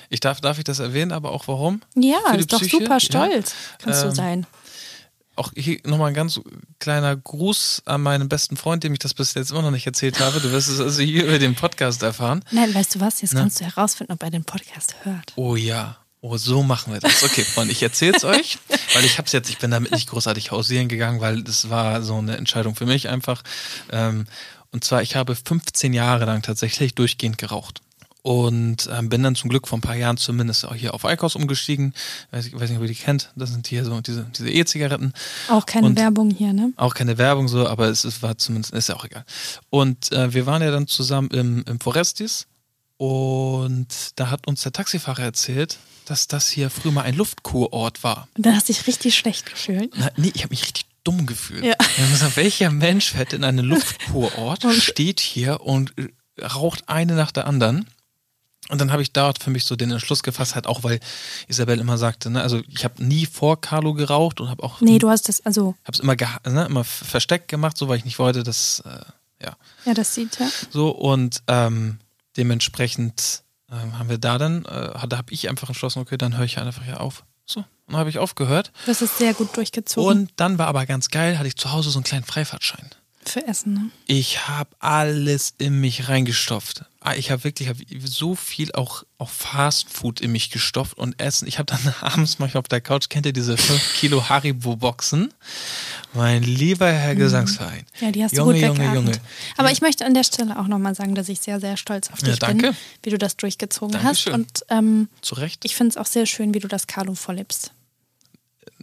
[0.10, 1.82] Ich darf, darf ich das erwähnen, aber auch warum?
[1.96, 2.78] Ja, Für ist doch Psyche?
[2.80, 3.52] super stolz.
[3.52, 3.78] Ja.
[3.86, 4.48] Kannst Ähm, du sein.
[5.36, 6.40] Auch hier nochmal ein ganz
[6.80, 10.20] kleiner Gruß an meinen besten Freund, dem ich das bis jetzt immer noch nicht erzählt
[10.20, 10.40] habe.
[10.40, 12.44] Du wirst es also hier über den Podcast erfahren.
[12.52, 13.22] Nein, weißt du was?
[13.22, 13.40] Jetzt Na?
[13.40, 15.34] kannst du herausfinden, ob er den Podcast hört.
[15.36, 15.98] Oh ja.
[16.22, 17.24] Oh, so machen wir das.
[17.24, 18.60] Okay, Freunde, ich erzähl's euch,
[18.94, 22.16] weil ich hab's jetzt, ich bin damit nicht großartig hausieren gegangen, weil das war so
[22.16, 23.42] eine Entscheidung für mich einfach.
[23.92, 24.28] Ähm,
[24.72, 27.82] und zwar, ich habe 15 Jahre lang tatsächlich durchgehend geraucht.
[28.26, 31.36] Und ähm, bin dann zum Glück vor ein paar Jahren zumindest auch hier auf Eikos
[31.36, 31.94] umgestiegen.
[32.32, 33.32] Weiß, ich weiß nicht, ob ihr die kennt.
[33.36, 35.12] Das sind hier so diese, diese E-Zigaretten.
[35.50, 36.72] Auch keine Und- Werbung hier, ne?
[36.78, 39.26] Auch keine Werbung so, aber es, es war zumindest, ist ja auch egal.
[39.70, 42.48] Und äh, wir waren ja dann zusammen im, im Forestis
[42.98, 48.30] und da hat uns der Taxifahrer erzählt, dass das hier früher mal ein Luftkurort war.
[48.38, 49.92] Und dann hast du dich richtig schlecht gefühlt.
[49.98, 51.66] Na, nee, ich habe mich richtig dumm gefühlt.
[51.66, 51.76] Ja.
[52.10, 57.32] Gesagt, welcher Mensch fährt in einen Luftkurort, Und- steht hier und äh, raucht eine nach
[57.32, 57.86] der anderen?
[58.70, 61.00] Und dann habe ich dort für mich so den Entschluss gefasst, halt auch weil
[61.48, 65.00] Isabel immer sagte, ne, also ich habe nie vor Carlo geraucht und habe auch Nee,
[65.00, 68.20] du hast das, also, habe es immer, ne, immer versteckt gemacht, so weil ich nicht
[68.20, 69.56] wollte, dass äh, ja
[69.86, 70.48] ja, das sieht ja.
[70.72, 72.00] so und ähm,
[72.38, 76.46] dementsprechend ähm, haben wir da dann, äh, da habe ich einfach entschlossen, okay, dann höre
[76.46, 77.24] ich einfach hier auf.
[77.46, 78.72] So, und dann habe ich aufgehört.
[78.86, 81.90] Das ist sehr gut durchgezogen Und dann war aber ganz geil, hatte ich zu Hause
[81.90, 82.90] so einen kleinen Freifahrtschein.
[83.30, 83.90] Für Essen, ne?
[84.08, 86.86] Ich habe alles in mich reingestopft.
[87.00, 91.20] Ah, Ich habe wirklich hab so viel auch, auch Fast Food in mich gestopft und
[91.20, 91.48] Essen.
[91.48, 95.34] Ich habe dann abends manchmal auf der Couch, kennt ihr diese 5 Kilo Haribo-Boxen?
[96.14, 97.86] Mein lieber Herr Gesangsverein.
[98.00, 99.16] Ja, die hast du Junge, gut Junge, weggeatmet.
[99.16, 99.20] Junge.
[99.58, 102.20] Aber ich möchte an der Stelle auch nochmal sagen, dass ich sehr, sehr stolz auf
[102.22, 102.78] Ja, dich bin, danke.
[103.04, 104.34] wie du das durchgezogen Dankeschön.
[104.34, 104.40] hast.
[104.64, 105.66] Und ähm, Zu Recht.
[105.66, 107.72] ich finde es auch sehr schön, wie du das Carlo vorlebst.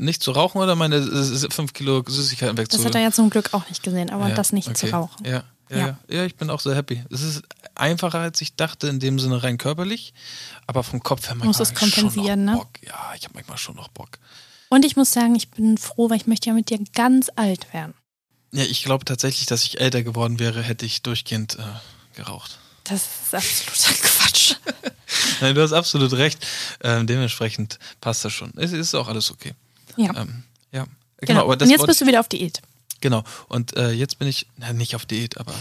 [0.00, 3.52] Nicht zu rauchen oder meine 5 Kilo Süßigkeiten Das wegzu hat er ja zum Glück
[3.52, 4.94] auch nicht gesehen, aber Ja, das nicht zu okay.
[4.94, 5.24] rauchen.
[5.26, 5.98] Ja, ja, Ja.
[6.08, 6.24] ja.
[6.24, 7.04] ich bin auch sehr happy.
[7.10, 7.42] Es ist
[7.74, 10.14] einfacher, als ich dachte, in dem Sinne rein körperlich,
[10.66, 12.60] aber vom Kopf her manchmal Muss es kompensieren, ne?
[12.82, 14.18] Ja, ich habe manchmal schon noch Bock.
[14.70, 17.72] Und ich muss sagen, ich bin froh, weil ich möchte ja mit dir ganz alt
[17.74, 17.92] werden.
[18.52, 22.58] Ja, ich glaube tatsächlich, dass ich älter geworden wäre, hätte ich durchgehend äh, geraucht.
[22.84, 24.54] Das ist absoluter Quatsch.
[25.40, 26.44] Nein, du hast absolut recht.
[26.82, 28.52] Ähm, dementsprechend passt das schon.
[28.56, 29.52] Es ist auch alles okay.
[29.96, 30.86] Ja, Ähm, ja.
[31.20, 31.42] genau.
[31.42, 32.60] aber Und jetzt bist du wieder auf Diät.
[33.00, 33.24] Genau.
[33.48, 35.54] Und äh, jetzt bin ich, na, nicht auf Diät, aber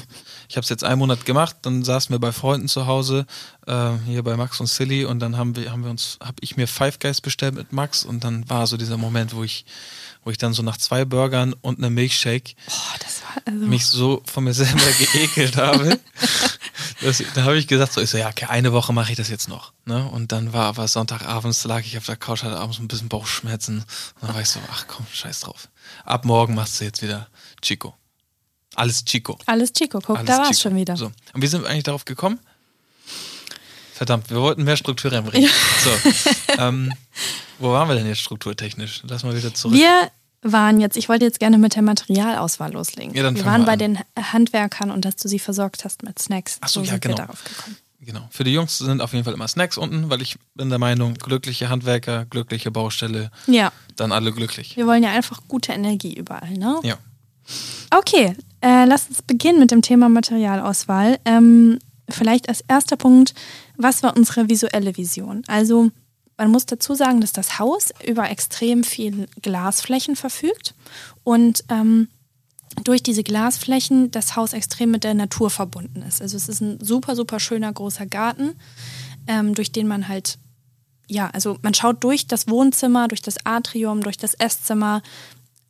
[0.50, 1.56] ich habe es jetzt einen Monat gemacht.
[1.62, 3.26] Dann saßen wir bei Freunden zu Hause,
[3.66, 6.58] äh, hier bei Max und Silly, und dann haben wir, haben wir uns, habe ich
[6.58, 9.66] mir Five Guys bestellt mit Max und dann war so dieser Moment, wo ich,
[10.24, 13.66] wo ich dann so nach zwei Burgern und einem Milkshake war also.
[13.66, 16.00] mich so von mir selber geekelt habe.
[17.02, 19.30] Das, da habe ich gesagt, so ich so, ja, okay, eine Woche mache ich das
[19.30, 19.72] jetzt noch.
[19.86, 20.04] Ne?
[20.10, 23.78] Und dann war aber Sonntagabends, lag ich auf der Couch, hatte abends ein bisschen Bauchschmerzen.
[23.78, 25.70] Und dann war ich so, ach komm, scheiß drauf.
[26.04, 27.28] Ab morgen machst du jetzt wieder
[27.62, 27.96] Chico.
[28.76, 29.38] Alles Chico.
[29.46, 30.98] Alles Chico, guck, Alles da war es schon wieder.
[30.98, 31.12] So.
[31.34, 32.40] Und wie sind wir eigentlich darauf gekommen?
[33.94, 35.50] Verdammt, wir wollten mehr Struktur reinbringen.
[35.84, 35.92] So.
[36.58, 36.94] ähm,
[37.60, 39.04] wo waren wir denn jetzt strukturtechnisch?
[39.08, 39.76] Lass mal wieder zurück.
[39.78, 40.10] Wir
[40.42, 43.14] waren jetzt, ich wollte jetzt gerne mit der Materialauswahl loslegen.
[43.14, 46.58] Ja, wir waren mal bei den Handwerkern und dass du sie versorgt hast mit Snacks.
[46.62, 47.18] Ach so, ja, sind genau.
[47.18, 47.78] wir darauf gekommen.
[48.02, 48.28] Genau.
[48.32, 51.16] Für die Jungs sind auf jeden Fall immer Snacks unten, weil ich bin der Meinung,
[51.16, 54.78] glückliche Handwerker, glückliche Baustelle, Ja, dann alle glücklich.
[54.78, 56.80] wir wollen ja einfach gute Energie überall, ne?
[56.84, 56.98] Ja.
[57.92, 61.20] Okay, äh, lass uns beginnen mit dem Thema Materialauswahl.
[61.26, 63.34] Ähm, vielleicht als erster Punkt,
[63.76, 65.44] was war unsere visuelle Vision?
[65.48, 65.92] Also
[66.40, 70.74] man muss dazu sagen, dass das Haus über extrem viel Glasflächen verfügt
[71.26, 72.08] und ähm,
[72.84, 76.22] durch diese Glasflächen das Haus extrem mit der Natur verbunden ist.
[76.22, 78.56] Also es ist ein super, super schöner großer Garten,
[79.28, 80.38] ähm, durch den man halt,
[81.08, 85.02] ja, also man schaut durch das Wohnzimmer, durch das Atrium, durch das Esszimmer,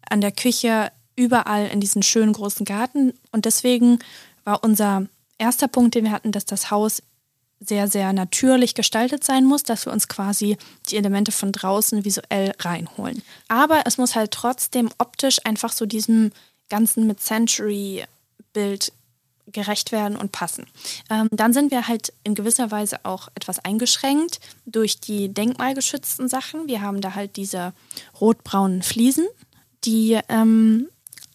[0.07, 3.13] an der Küche, überall in diesen schönen großen Garten.
[3.31, 3.99] Und deswegen
[4.43, 5.07] war unser
[5.39, 7.01] erster Punkt, den wir hatten, dass das Haus
[7.59, 10.57] sehr, sehr natürlich gestaltet sein muss, dass wir uns quasi
[10.89, 13.21] die Elemente von draußen visuell reinholen.
[13.47, 16.31] Aber es muss halt trotzdem optisch einfach so diesem
[16.69, 18.93] ganzen Mid-Century-Bild
[19.51, 20.67] gerecht werden und passen.
[21.09, 26.67] Ähm, dann sind wir halt in gewisser Weise auch etwas eingeschränkt durch die denkmalgeschützten Sachen.
[26.67, 27.73] Wir haben da halt diese
[28.21, 29.27] rotbraunen Fliesen,
[29.85, 30.87] die ähm,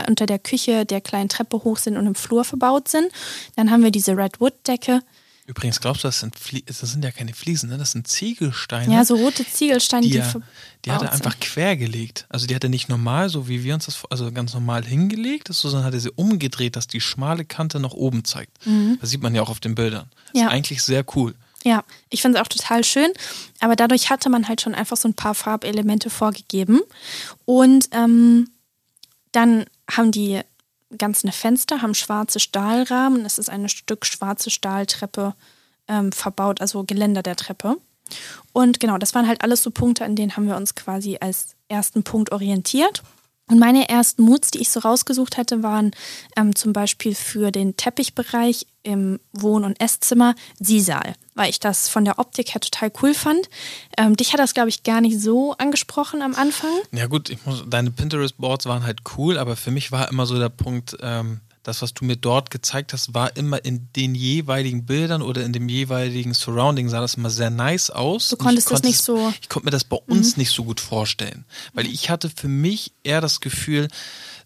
[0.08, 3.10] unter der Küche der kleinen Treppe hoch sind und im Flur verbaut sind.
[3.56, 5.02] Dann haben wir diese Redwood-Decke.
[5.46, 6.34] Übrigens, glaubst du, das sind,
[6.66, 7.76] das sind ja keine Fliesen, ne?
[7.76, 8.94] das sind Ziegelsteine.
[8.94, 10.42] Ja, so rote Ziegelsteine, die, die, er,
[10.86, 12.24] die hat er einfach quer gelegt.
[12.30, 15.48] Also die hat er nicht normal, so wie wir uns das, also ganz normal hingelegt,
[15.52, 18.66] sondern hat er sie umgedreht, dass die schmale Kante nach oben zeigt.
[18.66, 18.96] Mhm.
[19.02, 20.10] Das sieht man ja auch auf den Bildern.
[20.32, 20.46] Das ja.
[20.46, 21.34] ist eigentlich sehr cool.
[21.62, 23.10] Ja, ich finde es auch total schön,
[23.60, 26.80] aber dadurch hatte man halt schon einfach so ein paar Farbelemente vorgegeben.
[27.44, 28.48] Und ähm,
[29.32, 30.40] dann haben die
[30.98, 33.24] ganzen Fenster, haben schwarze Stahlrahmen.
[33.24, 35.34] Es ist ein Stück schwarze Stahltreppe
[35.88, 37.76] ähm, verbaut, also Geländer der Treppe.
[38.52, 41.56] Und genau, das waren halt alles so Punkte, an denen haben wir uns quasi als
[41.68, 43.02] ersten Punkt orientiert.
[43.46, 45.90] Und meine ersten Moods, die ich so rausgesucht hatte, waren
[46.36, 52.04] ähm, zum Beispiel für den Teppichbereich im Wohn- und Esszimmer Sisal, weil ich das von
[52.04, 53.48] der Optik her total cool fand.
[53.98, 56.70] Ähm, dich hat das, glaube ich, gar nicht so angesprochen am Anfang.
[56.92, 60.48] Ja gut, muss, deine Pinterest-Boards waren halt cool, aber für mich war immer so der
[60.48, 65.22] Punkt, ähm, das, was du mir dort gezeigt hast, war immer in den jeweiligen Bildern
[65.22, 68.28] oder in dem jeweiligen Surrounding sah das immer sehr nice aus.
[68.28, 69.32] Du konntest das nicht so.
[69.40, 70.42] Ich konnte mir das bei uns mhm.
[70.42, 73.88] nicht so gut vorstellen, weil ich hatte für mich eher das Gefühl,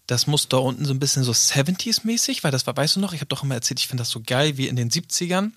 [0.07, 3.13] das muss da unten so ein bisschen so 70s-mäßig, weil das war, weißt du noch,
[3.13, 5.51] ich habe doch immer erzählt, ich finde das so geil, wie in den 70ern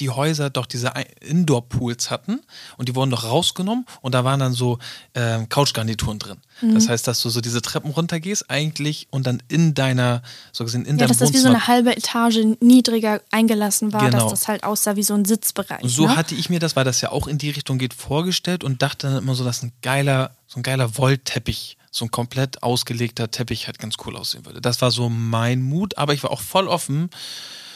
[0.00, 2.40] die Häuser doch diese Indoor-Pools hatten
[2.76, 4.78] und die wurden doch rausgenommen und da waren dann so
[5.14, 6.38] ähm, Couchgarnituren drin.
[6.60, 6.74] Mhm.
[6.74, 10.22] Das heißt, dass du so diese Treppen runtergehst eigentlich und dann in deiner,
[10.52, 14.10] so gesehen, in ja, deinem dass das wie so eine halbe Etage niedriger eingelassen war,
[14.10, 14.24] genau.
[14.24, 15.82] dass das halt aussah wie so ein Sitzbereich.
[15.82, 16.16] Und so ne?
[16.16, 19.08] hatte ich mir das, weil das ja auch in die Richtung geht, vorgestellt und dachte
[19.08, 23.66] dann immer so, dass ein geiler, so ein geiler Wollteppich so ein komplett ausgelegter Teppich
[23.66, 24.60] halt ganz cool aussehen würde.
[24.60, 27.10] Das war so mein Mut, aber ich war auch voll offen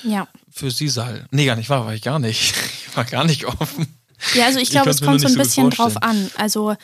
[0.02, 0.28] ja.
[0.50, 1.26] für Sisal.
[1.30, 2.54] Nee, gar nicht wahr, war ich gar nicht.
[2.90, 3.86] Ich war gar nicht offen.
[4.34, 6.28] Ja, also ich glaube, es kommt so ein bisschen drauf an.
[6.36, 6.74] Also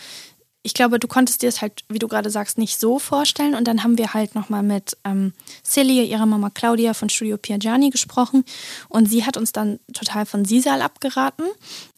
[0.62, 3.56] ich glaube, du konntest dir es halt, wie du gerade sagst, nicht so vorstellen.
[3.56, 5.32] Und dann haben wir halt nochmal mit ähm,
[5.64, 8.44] Celia, ihrer Mama Claudia von Studio Piagiani gesprochen.
[8.88, 11.46] Und sie hat uns dann total von Sisal abgeraten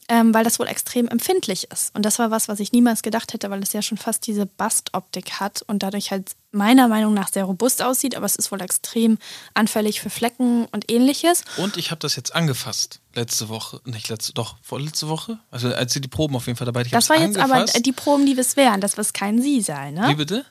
[0.08, 1.94] ähm, weil das wohl extrem empfindlich ist.
[1.94, 4.46] Und das war was, was ich niemals gedacht hätte, weil es ja schon fast diese
[4.46, 8.60] Bastoptik hat und dadurch halt meiner Meinung nach sehr robust aussieht, aber es ist wohl
[8.62, 9.18] extrem
[9.54, 11.44] anfällig für Flecken und ähnliches.
[11.56, 15.92] Und ich habe das jetzt angefasst letzte Woche, nicht letzte, doch vorletzte Woche, also als
[15.92, 16.82] sie die Proben auf jeden Fall dabei.
[16.82, 17.74] Ich das war jetzt angefasst.
[17.74, 20.08] aber die Proben, die es wären, das war kein Sisal, ne?
[20.08, 20.44] Wie bitte?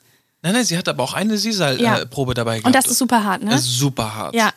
[0.44, 2.32] Nein, nein, sie hat aber auch eine Sisal-Probe ja.
[2.32, 2.68] äh, dabei gehabt.
[2.68, 3.52] Und das ist super hart, ne?
[3.52, 4.36] Das ist super hart.
[4.36, 4.52] Ja,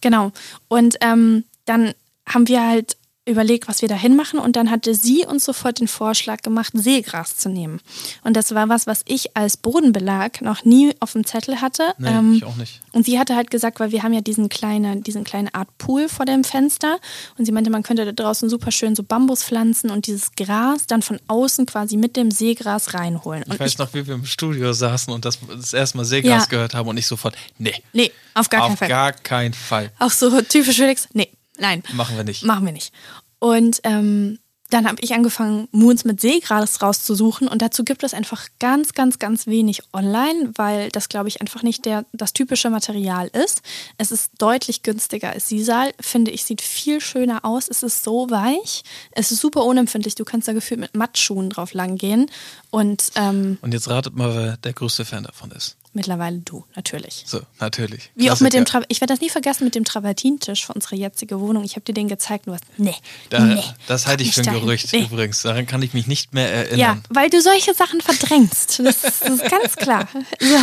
[0.00, 0.32] genau.
[0.68, 1.92] Und ähm, dann
[2.26, 2.96] haben wir halt
[3.28, 7.36] überlegt, was wir da hinmachen und dann hatte sie uns sofort den Vorschlag gemacht, Seegras
[7.36, 7.80] zu nehmen.
[8.24, 11.92] Und das war was, was ich als Bodenbelag noch nie auf dem Zettel hatte.
[11.98, 12.80] Nee, ähm, ich auch nicht.
[12.92, 16.08] Und sie hatte halt gesagt, weil wir haben ja diesen kleinen, diesen kleinen Art Pool
[16.08, 16.98] vor dem Fenster
[17.36, 20.86] und sie meinte, man könnte da draußen super schön so Bambus pflanzen und dieses Gras
[20.86, 23.42] dann von außen quasi mit dem Seegras reinholen.
[23.44, 26.04] Und ich weiß ich, noch, wie wir im Studio saßen und das, das erste Mal
[26.04, 26.48] Seegras ja.
[26.48, 27.74] gehört haben und ich sofort, nee.
[27.92, 28.86] Nee, auf gar auf keinen Fall.
[28.86, 29.92] Auf gar keinen Fall.
[29.98, 31.28] Auch so typisch Felix, nee.
[31.58, 31.82] Nein.
[31.92, 32.44] Machen wir nicht.
[32.44, 32.92] Machen wir nicht.
[33.38, 34.38] Und ähm,
[34.70, 39.18] dann habe ich angefangen, Moons mit Seegras rauszusuchen und dazu gibt es einfach ganz, ganz,
[39.18, 43.62] ganz wenig online, weil das, glaube ich, einfach nicht der, das typische Material ist.
[43.96, 47.68] Es ist deutlich günstiger als Sisal, finde ich, sieht viel schöner aus.
[47.68, 50.16] Es ist so weich, es ist super unempfindlich.
[50.16, 52.30] Du kannst da gefühlt mit Mattschuhen drauf langgehen.
[52.70, 55.78] Und, ähm, und jetzt ratet mal, wer der größte Fan davon ist.
[55.98, 57.24] Mittlerweile du, natürlich.
[57.26, 58.12] So, natürlich.
[58.14, 60.94] Wie auch mit dem Tra Ich werde das nie vergessen mit dem Travertintisch für unsere
[60.94, 61.64] jetzige Wohnung.
[61.64, 62.94] Ich habe dir den gezeigt und du hast, nee,
[63.30, 63.64] da, nee.
[63.88, 65.00] Das halte ich für ein Gerücht nee.
[65.00, 65.42] übrigens.
[65.42, 66.78] Daran kann ich mich nicht mehr erinnern.
[66.78, 68.78] Ja, weil du solche Sachen verdrängst.
[68.78, 70.08] Das, das ist ganz klar.
[70.40, 70.56] So.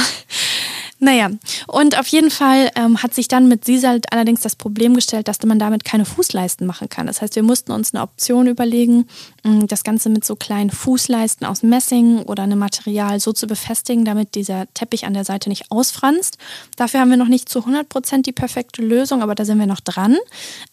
[1.00, 1.30] Naja,
[1.68, 5.44] und auf jeden Fall ähm, hat sich dann mit Sisal allerdings das Problem gestellt, dass
[5.44, 7.06] man damit keine Fußleisten machen kann.
[7.06, 9.06] Das heißt, wir mussten uns eine Option überlegen,
[9.44, 14.06] mm, das Ganze mit so kleinen Fußleisten aus Messing oder einem Material so zu befestigen,
[14.06, 16.38] damit dieser Teppich an der Seite nicht ausfranst.
[16.78, 19.68] Dafür haben wir noch nicht zu 100 Prozent die perfekte Lösung, aber da sind wir
[19.68, 20.16] noch dran.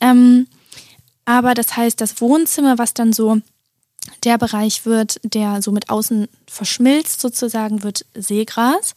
[0.00, 0.46] Ähm,
[1.24, 3.38] aber das heißt, das Wohnzimmer, was dann so
[4.24, 8.94] der Bereich wird, der so mit außen verschmilzt sozusagen, wird Seegras.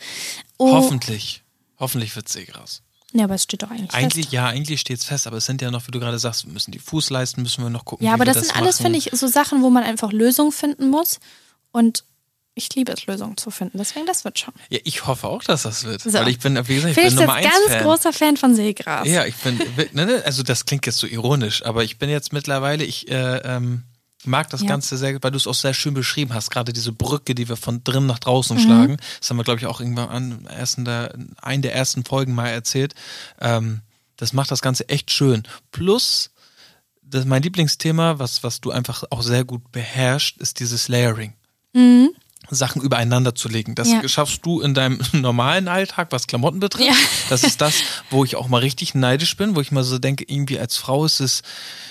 [0.57, 0.71] Oh.
[0.71, 1.43] Hoffentlich.
[1.79, 2.81] Hoffentlich wird Seegras.
[3.13, 4.33] Ja, aber es steht doch eigentlich, eigentlich fest.
[4.33, 6.51] Ja, eigentlich steht es fest, aber es sind ja noch, wie du gerade sagst, wir
[6.51, 8.05] müssen die Fußleisten, müssen wir noch gucken.
[8.05, 10.89] Ja, aber das, das sind alles, finde ich, so Sachen, wo man einfach Lösungen finden
[10.89, 11.19] muss.
[11.71, 12.03] Und
[12.55, 13.77] ich liebe es, Lösungen zu finden.
[13.77, 14.53] Deswegen, das wird schon.
[14.69, 16.01] Ja, ich hoffe auch, dass das wird.
[16.01, 16.11] So.
[16.11, 17.83] Weil ich bin, wie gesagt, ich Felix bin ist Nummer eins ganz Fan.
[17.83, 19.07] großer Fan von Seegras.
[19.07, 19.59] Ja, ich bin,
[19.93, 23.37] ne, ne, also das klingt jetzt so ironisch, aber ich bin jetzt mittlerweile, ich äh,
[23.37, 23.83] ähm,
[24.27, 24.67] mag das Ja.
[24.67, 27.55] Ganze sehr, weil du es auch sehr schön beschrieben hast, gerade diese Brücke, die wir
[27.57, 28.61] von drin nach draußen Mhm.
[28.61, 28.97] schlagen.
[29.19, 32.47] Das haben wir, glaube ich, auch irgendwann an ersten der, einen der ersten Folgen mal
[32.49, 32.93] erzählt.
[33.39, 33.81] Ähm,
[34.17, 35.43] das macht das Ganze echt schön.
[35.71, 36.31] Plus,
[37.01, 41.33] das, mein Lieblingsthema, was, was du einfach auch sehr gut beherrschst, ist dieses Layering.
[42.49, 43.75] Sachen übereinander zu legen.
[43.75, 44.08] Das Ja.
[44.08, 46.88] schaffst du in deinem normalen Alltag, was Klamotten betrifft.
[46.89, 46.95] Ja.
[47.29, 47.73] Das ist das,
[48.10, 51.05] wo ich auch mal richtig neidisch bin, wo ich mal so denke, irgendwie als Frau
[51.05, 51.41] ist es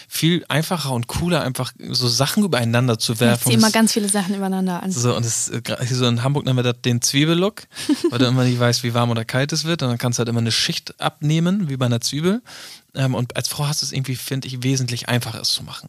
[0.08, 3.44] viel einfacher und cooler, einfach so Sachen übereinander zu Ich werfen.
[3.44, 4.92] ziehe Und immer ganz viele Sachen übereinander an.
[4.92, 7.62] so, und hier so in Hamburg nennen wir das den Zwiebellook,
[8.10, 9.82] weil du immer nicht weißt, wie warm oder kalt es wird.
[9.82, 12.42] Und dann kannst du halt immer eine Schicht abnehmen, wie bei einer Zwiebel.
[12.94, 15.88] Ähm, und als Frau hast du es irgendwie, finde ich, wesentlich einfacher, es zu machen.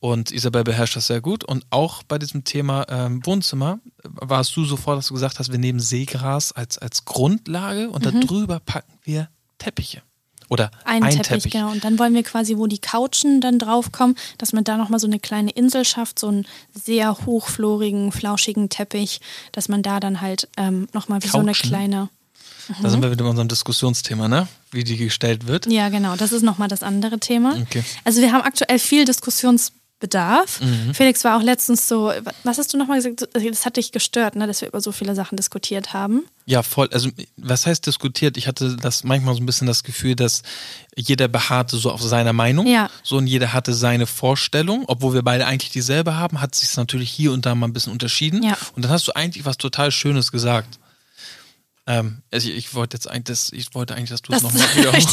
[0.00, 1.44] Und Isabel beherrscht das sehr gut.
[1.44, 5.58] Und auch bei diesem Thema ähm, Wohnzimmer warst du sofort, dass du gesagt hast, wir
[5.58, 8.20] nehmen Seegras als, als Grundlage und Mhm.
[8.20, 10.02] darüber packen wir Teppiche.
[10.48, 11.70] Oder Ein, ein, Teppich, genau.
[11.70, 15.06] Und dann wollen wir quasi, wo die Couchen dann draufkommen, dass man da nochmal so
[15.06, 19.22] eine kleine Insel schafft, so einen sehr hochflorigen, flauschigen Teppich,
[19.52, 21.70] dass man da dann halt ähm, nochmal wie so eine Couchen?
[22.80, 24.48] Da sind wir wieder bei unserem Diskussionsthema, ne?
[24.70, 25.66] Wie die gestellt wird.
[25.66, 27.56] Ja, genau, das ist nochmal das andere Thema.
[27.60, 27.84] Okay.
[28.04, 30.60] Also wir haben aktuell viel Diskussionsbedarf.
[30.60, 30.94] Mhm.
[30.94, 33.28] Felix war auch letztens so, was hast du nochmal gesagt?
[33.34, 36.24] Das hat dich gestört, ne, dass wir über so viele Sachen diskutiert haben.
[36.44, 36.88] Ja, voll.
[36.92, 38.36] Also, was heißt diskutiert?
[38.36, 40.42] Ich hatte das manchmal so ein bisschen das Gefühl, dass
[40.96, 42.66] jeder beharrte so auf seiner Meinung.
[42.66, 42.90] Ja.
[43.04, 44.84] So und jeder hatte seine Vorstellung.
[44.88, 47.92] Obwohl wir beide eigentlich dieselbe haben, hat sich natürlich hier und da mal ein bisschen
[47.92, 48.42] unterschieden.
[48.42, 48.56] Ja.
[48.74, 50.78] Und dann hast du eigentlich was total Schönes gesagt.
[51.84, 54.62] Ähm, also ich, ich wollte jetzt eigentlich, das, ich wollte eigentlich, dass du es nochmal
[54.76, 55.12] wiederholst.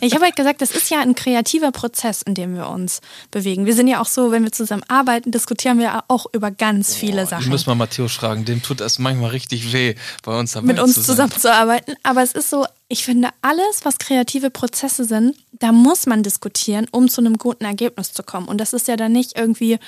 [0.00, 3.00] ich habe halt gesagt, das ist ja ein kreativer Prozess, in dem wir uns
[3.32, 3.66] bewegen.
[3.66, 7.22] Wir sind ja auch so, wenn wir zusammen arbeiten, diskutieren wir auch über ganz viele
[7.22, 7.48] Die Sachen.
[7.48, 8.44] müssen wir Matthäus fragen.
[8.44, 11.96] Dem tut es manchmal richtig weh, bei uns dabei mit uns zu zusammenzuarbeiten.
[12.04, 16.86] Aber es ist so, ich finde, alles, was kreative Prozesse sind, da muss man diskutieren,
[16.92, 18.46] um zu einem guten Ergebnis zu kommen.
[18.46, 19.80] Und das ist ja dann nicht irgendwie,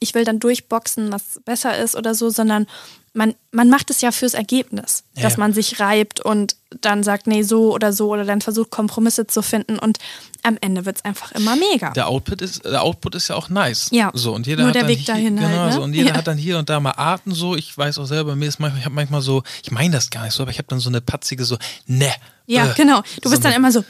[0.00, 2.66] ich will dann durchboxen, was besser ist oder so, sondern
[3.14, 7.26] man, man macht es ja fürs Ergebnis, Ja, dass man sich reibt und dann sagt,
[7.26, 9.98] nee, so oder so oder dann versucht, Kompromisse zu finden und
[10.42, 11.90] am Ende wird es einfach immer mega.
[11.90, 13.88] Der Output ist, der Output ist ja auch nice.
[13.92, 14.10] Ja.
[14.12, 15.72] So, und jeder Nur hat der dann Weg hier, dahin genau, halt, ne?
[15.72, 16.16] so, und jeder Ja.
[16.16, 17.54] hat dann hier und da mal Arten so.
[17.54, 20.24] Ich weiß auch selber, mir ist manchmal, ich habe manchmal so, ich meine das gar
[20.24, 22.10] nicht so, aber ich habe dann so eine patzige so, ne.
[22.46, 23.02] ja, äh, genau.
[23.20, 23.84] Du so bist dann immer so,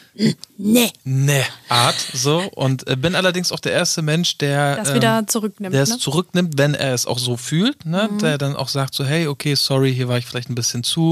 [0.58, 4.96] nee, ne Art so und äh, bin allerdings auch der erste Mensch, der das ähm,
[4.96, 5.74] wieder zurücknimmt.
[5.74, 5.98] der es ne?
[5.98, 8.10] zurücknimmt, wenn er es auch so fühlt, ne?
[8.12, 8.18] Mhm.
[8.18, 11.11] der dann auch sagt so, hey, okay, sorry, hier war ich vielleicht ein bisschen zu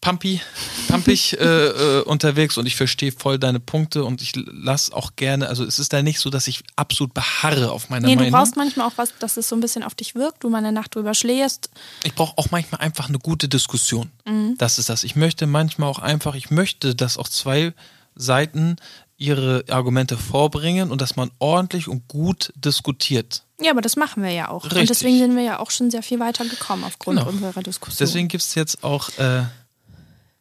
[0.00, 0.40] pumpy,
[0.88, 5.48] pumpig äh, äh, unterwegs und ich verstehe voll deine Punkte und ich lass auch gerne,
[5.48, 8.38] also es ist da nicht so, dass ich absolut beharre auf meiner Nee, du Meinung.
[8.38, 10.72] brauchst manchmal auch was, dass es so ein bisschen auf dich wirkt, du mal eine
[10.72, 11.70] Nacht drüber schläfst.
[12.04, 14.10] ich brauche auch manchmal einfach eine gute Diskussion.
[14.26, 14.54] Mhm.
[14.58, 15.02] Das ist das.
[15.02, 17.72] Ich möchte manchmal auch einfach, ich möchte, dass auch zwei
[18.14, 18.76] Seiten
[19.18, 23.42] ihre Argumente vorbringen und dass man ordentlich und gut diskutiert.
[23.60, 24.64] Ja, aber das machen wir ja auch.
[24.64, 24.88] Und Richtig.
[24.88, 27.30] deswegen sind wir ja auch schon sehr viel weiter gekommen aufgrund Genau.
[27.30, 28.06] unserer Diskussion.
[28.06, 29.44] Deswegen gibt es jetzt auch äh,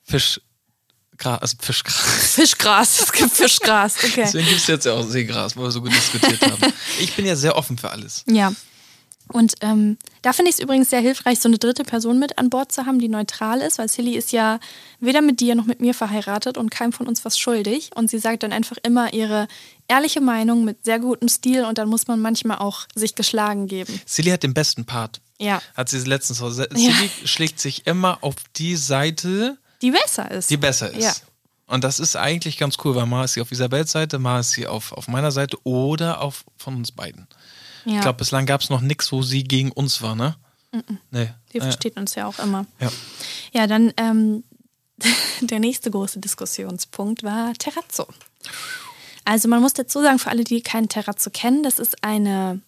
[0.04, 0.42] Fisch,
[1.24, 1.96] also Fischgras.
[2.36, 4.24] Fischgras, es gibt Fischgras, okay.
[4.26, 6.74] Deswegen gibt es jetzt ja auch Seegras, weil wir so gut diskutiert haben.
[7.00, 8.24] Ich bin ja sehr offen für alles.
[8.28, 8.52] Ja.
[9.30, 12.50] Und ähm, da finde ich es übrigens sehr hilfreich, so eine dritte Person mit an
[12.50, 14.60] Bord zu haben, die neutral ist, weil Silly ist ja
[15.00, 17.90] weder mit dir noch mit mir verheiratet und keinem von uns was schuldig.
[17.96, 19.48] Und sie sagt dann einfach immer ihre
[19.88, 24.00] ehrliche Meinung mit sehr gutem Stil und dann muss man manchmal auch sich geschlagen geben.
[24.06, 25.22] Silly hat den besten Part.
[25.40, 25.62] Ja.
[25.76, 26.50] Hat sie letztens so.
[26.50, 30.50] Silly schlägt sich immer auf die Seite, Die besser ist.
[30.50, 31.04] die besser ist.
[31.04, 31.14] Ja.
[31.68, 34.52] Und das ist eigentlich ganz cool, weil mal ist sie auf Isabels Seite, mal ist
[34.52, 37.28] sie auf, auf meiner Seite oder auf von uns beiden.
[37.86, 37.96] Ja.
[37.96, 40.36] Ich glaube, bislang gab es noch nichts, wo sie gegen uns war, ne?
[41.10, 41.30] Nee.
[41.54, 42.66] Die versteht uns ja auch immer.
[42.80, 42.92] ja.
[43.54, 44.44] Ja, dann ähm,
[45.42, 48.08] der nächste große Diskussionspunkt war Terrazzo.
[49.24, 52.62] Also man muss dazu sagen, für alle, die keinen Terrazzo kennen, das ist eine,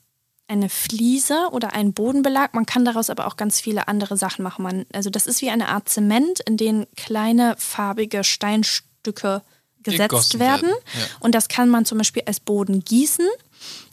[0.48, 2.54] eine Fliese oder ein Bodenbelag.
[2.54, 4.64] Man kann daraus aber auch ganz viele andere Sachen machen.
[4.64, 9.44] Man, also das ist wie eine Art Zement, in den kleine farbige Steinstücke
[9.84, 10.70] gesetzt Gegossen werden.
[10.70, 11.06] werden, ja.
[11.20, 13.28] Und das kann man zum Beispiel als Boden gießen.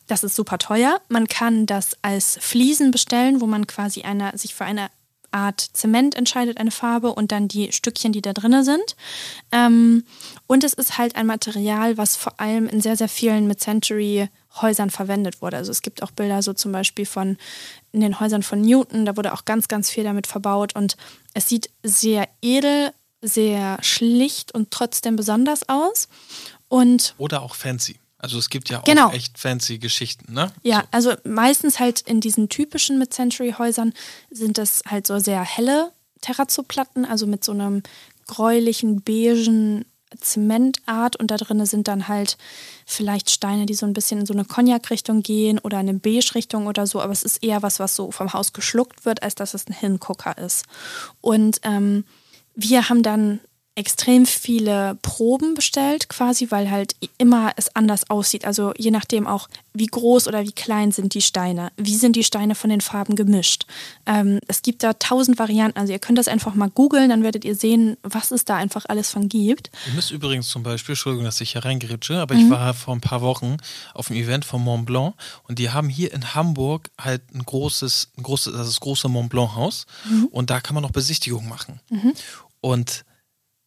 [0.07, 1.01] Das ist super teuer.
[1.09, 4.91] Man kann das als Fliesen bestellen, wo man quasi eine, sich für eine
[5.35, 8.97] Art Zement entscheidet, eine Farbe und dann die Stückchen, die da drin sind.
[9.51, 10.05] Ähm,
[10.47, 15.43] und es ist halt ein Material, was vor allem in sehr, sehr vielen Mid-Century-Häusern verwendet
[15.43, 15.57] wurde.
[15.57, 17.37] Also es gibt auch Bilder so zum Beispiel von
[17.91, 20.97] in den Häusern von Newton, da wurde auch ganz, ganz viel damit verbaut und
[21.33, 26.09] es sieht sehr edel, sehr schlicht und trotzdem besonders aus.
[26.69, 27.99] Und Oder auch fancy.
[28.25, 29.11] Also es gibt ja auch Genau.
[29.11, 30.51] echt fancy Geschichten, ne?
[30.63, 33.93] Ja, also meistens halt in diesen typischen Mid-Century-Häusern
[34.31, 37.83] sind das halt so sehr helle Terrazzo-Platten, also mit so einem
[38.27, 39.85] gräulichen, beigen
[40.19, 42.39] Zementart und da drin sind dann halt
[42.87, 46.67] vielleicht Steine, die so ein bisschen in so eine Cognac-Richtung gehen oder in eine Beige-Richtung
[46.67, 49.53] oder so, aber es ist eher was, was so vom Haus geschluckt wird, als dass
[49.53, 50.65] es ein Hingucker ist.
[51.21, 52.05] Und ähm,
[52.55, 53.41] wir haben dann
[53.77, 58.45] extrem viele Proben bestellt, quasi, weil halt immer es anders aussieht.
[58.45, 62.23] Also je nachdem auch, wie groß oder wie klein sind die Steine, wie sind die
[62.23, 63.67] Steine von den Farben gemischt.
[64.07, 65.77] Ähm, es gibt da tausend Varianten.
[65.79, 68.85] Also ihr könnt das einfach mal googeln, dann werdet ihr sehen, was es da einfach
[68.89, 69.71] alles von gibt.
[69.89, 72.41] Ihr müsst übrigens zum Beispiel, Entschuldigung, dass ich hier reingeritsche, aber Mhm.
[72.43, 73.57] ich war vor ein paar Wochen
[73.93, 75.15] auf einem Event von Mont Blanc
[75.49, 79.09] und die haben hier in Hamburg halt ein großes, ein großes, das ist das große
[79.09, 80.27] Mont Blanc Haus Mhm.
[80.31, 81.81] und da kann man noch Besichtigungen machen.
[82.61, 83.05] Und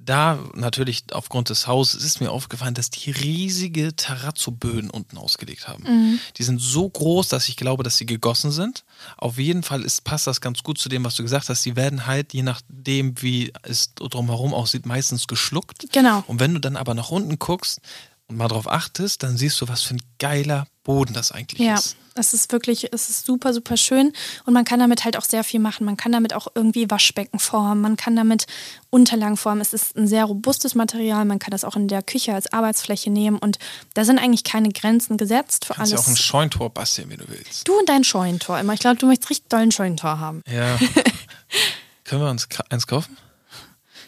[0.08, 5.84] da natürlich aufgrund des Hauses ist mir aufgefallen, dass die riesige Terrazzo-Böden unten ausgelegt haben.
[5.84, 6.20] Mhm.
[6.38, 8.86] Die sind so groß, dass ich glaube, dass sie gegossen sind.
[9.18, 11.66] Auf jeden Fall ist, passt das ganz gut zu dem, was du gesagt hast.
[11.66, 15.86] Die werden halt, je nachdem, wie es drumherum aussieht, meistens geschluckt.
[15.92, 16.24] Genau.
[16.28, 17.82] Und wenn du dann aber nach unten guckst
[18.28, 21.76] und mal drauf achtest, dann siehst du, was für ein geiler Boden das eigentlich Ja,
[21.76, 21.96] ist.
[22.16, 24.12] es ist wirklich, es ist super, super schön
[24.46, 25.86] und man kann damit halt auch sehr viel machen.
[25.86, 28.48] Man kann damit auch irgendwie Waschbecken formen, man kann damit
[28.90, 29.62] Unterlagen formen.
[29.62, 33.12] Es ist ein sehr robustes Material, man kann das auch in der Küche als Arbeitsfläche
[33.12, 33.60] nehmen und
[33.94, 36.08] da sind eigentlich keine Grenzen gesetzt für Du kannst ja alles.
[36.08, 37.68] auch ein Scheuntor basteln, wenn du willst.
[37.68, 38.74] du und dein Scheunentor immer.
[38.74, 40.42] Ich glaube, du möchtest richtig dollen Scheunentor haben.
[40.52, 40.80] Ja.
[42.06, 43.18] Können wir uns eins kaufen?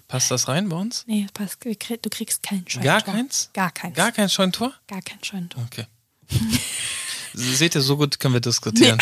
[0.08, 1.04] Passt das rein bei uns?
[1.06, 2.84] Nee, pass, du krieg- du kriegst kein Scheunentor.
[2.84, 3.50] Gar keins?
[3.54, 3.96] Gar keins.
[3.96, 4.74] Gar kein Scheuntor?
[4.88, 5.64] Gar kein Scheunentor.
[5.66, 5.86] Okay.
[7.34, 9.00] Seht ihr, so gut können wir diskutieren.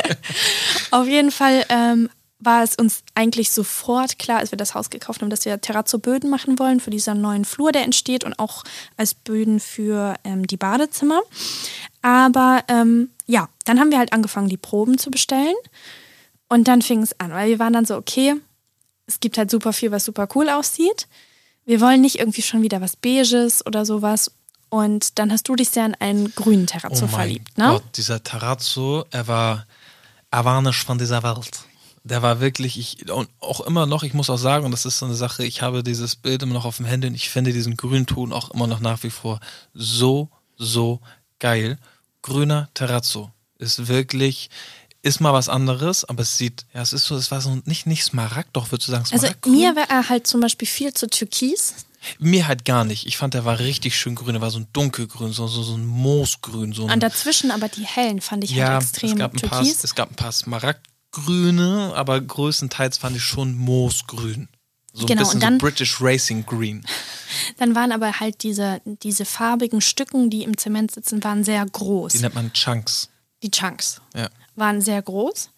[0.90, 5.20] Auf jeden Fall ähm, war es uns eigentlich sofort klar, als wir das Haus gekauft
[5.20, 8.64] haben, dass wir Terrazzo-Böden machen wollen für diesen neuen Flur, der entsteht und auch
[8.96, 11.22] als Böden für ähm, die Badezimmer.
[12.02, 15.54] Aber ähm, ja, dann haben wir halt angefangen, die Proben zu bestellen.
[16.48, 18.34] Und dann fing es an, weil wir waren dann so, okay,
[19.06, 21.06] es gibt halt super viel, was super cool aussieht.
[21.64, 24.32] Wir wollen nicht irgendwie schon wieder was Beiges oder sowas.
[24.70, 27.66] Und dann hast du dich sehr in einen grünen Terrazzo oh verliebt, ne?
[27.66, 29.66] Gott, dieser Tarazzo, er war,
[30.30, 31.64] er war nicht von dieser Welt.
[32.04, 35.00] Der war wirklich, ich, und auch immer noch, ich muss auch sagen, und das ist
[35.00, 37.52] so eine Sache, ich habe dieses Bild immer noch auf dem Handy und ich finde
[37.52, 39.40] diesen Grünton auch immer noch nach wie vor
[39.74, 41.00] so, so
[41.40, 41.76] geil.
[42.22, 44.50] Grüner Terrazzo ist wirklich,
[45.02, 47.86] ist mal was anderes, aber es sieht, ja, es ist so, es war so nicht,
[47.86, 49.52] nicht Smaragd, doch würdest du sagen Also Smaragdgrün?
[49.52, 51.74] mir war er halt zum Beispiel viel zu türkis.
[52.18, 53.06] Mir halt gar nicht.
[53.06, 54.32] Ich fand, der war richtig schön grün.
[54.34, 56.72] Der war so ein dunkelgrün, so, so, so ein Moosgrün.
[56.72, 59.40] So ein, Und dazwischen aber die hellen fand ich ja, halt extrem es gab, ein
[59.48, 64.48] paar, es gab ein paar Smaragdgrüne, aber größtenteils fand ich schon Moosgrün.
[64.92, 66.84] So Genau, ein bisschen und dann- so British Racing Green.
[67.58, 72.12] Dann waren aber halt diese, diese farbigen Stücken, die im Zement sitzen, waren sehr groß.
[72.12, 73.08] Die nennt man Chunks.
[73.42, 74.28] Die Chunks Ja.
[74.56, 75.50] waren sehr groß.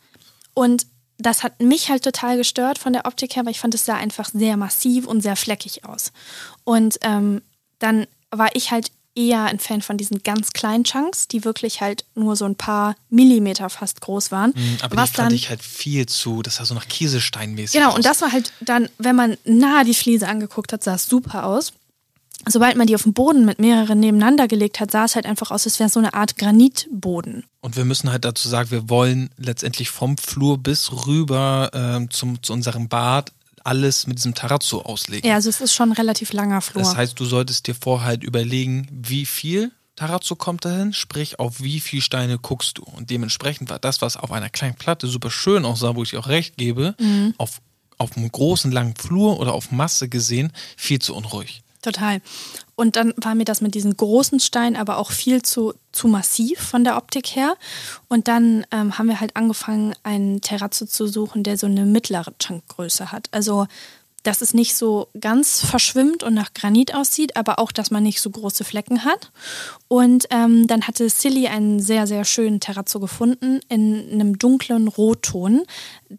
[0.54, 0.86] Und
[1.22, 3.96] das hat mich halt total gestört von der Optik her, weil ich fand, es sah
[3.96, 6.12] einfach sehr massiv und sehr fleckig aus.
[6.64, 7.42] Und ähm,
[7.78, 12.06] dann war ich halt eher ein Fan von diesen ganz kleinen Chunks, die wirklich halt
[12.14, 14.54] nur so ein paar Millimeter fast groß waren.
[14.56, 17.74] Mhm, Aber was die fand dann, ich halt viel zu, das sah so nach Kieselsteinmäßig
[17.78, 17.96] Genau, aus.
[17.96, 21.44] und das war halt dann, wenn man nah die Fliese angeguckt hat, sah es super
[21.44, 21.74] aus.
[22.48, 25.50] Sobald man die auf den Boden mit mehreren nebeneinander gelegt hat, sah es halt einfach
[25.50, 27.44] aus, als wäre so eine Art Granitboden.
[27.60, 32.42] Und wir müssen halt dazu sagen, wir wollen letztendlich vom Flur bis rüber ähm, zum,
[32.42, 33.32] zu unserem Bad
[33.64, 35.28] alles mit diesem Tarazzo auslegen.
[35.28, 36.82] Ja, also es ist schon ein relativ langer Flur.
[36.82, 41.60] Das heißt, du solltest dir vorher halt überlegen, wie viel Tarazzo kommt dahin, sprich, auf
[41.62, 42.82] wie viel Steine guckst du.
[42.82, 46.18] Und dementsprechend war das, was auf einer kleinen Platte super schön aussah, wo ich dir
[46.18, 47.34] auch recht gebe, Mhm.
[47.38, 47.60] auf,
[47.98, 51.62] auf einem großen, langen Flur oder auf Masse gesehen, viel zu unruhig.
[51.82, 52.20] Total.
[52.76, 56.60] Und dann war mir das mit diesen großen Steinen aber auch viel zu, zu massiv
[56.60, 57.56] von der Optik her.
[58.08, 62.32] Und dann ähm, haben wir halt angefangen, einen Terrazzo zu suchen, der so eine mittlere
[62.38, 63.28] Chunkgröße hat.
[63.32, 63.66] Also,
[64.22, 68.20] dass es nicht so ganz verschwimmt und nach Granit aussieht, aber auch, dass man nicht
[68.20, 69.32] so große Flecken hat.
[69.88, 75.62] Und ähm, dann hatte Silly einen sehr, sehr schönen Terrazzo gefunden in einem dunklen Rotton,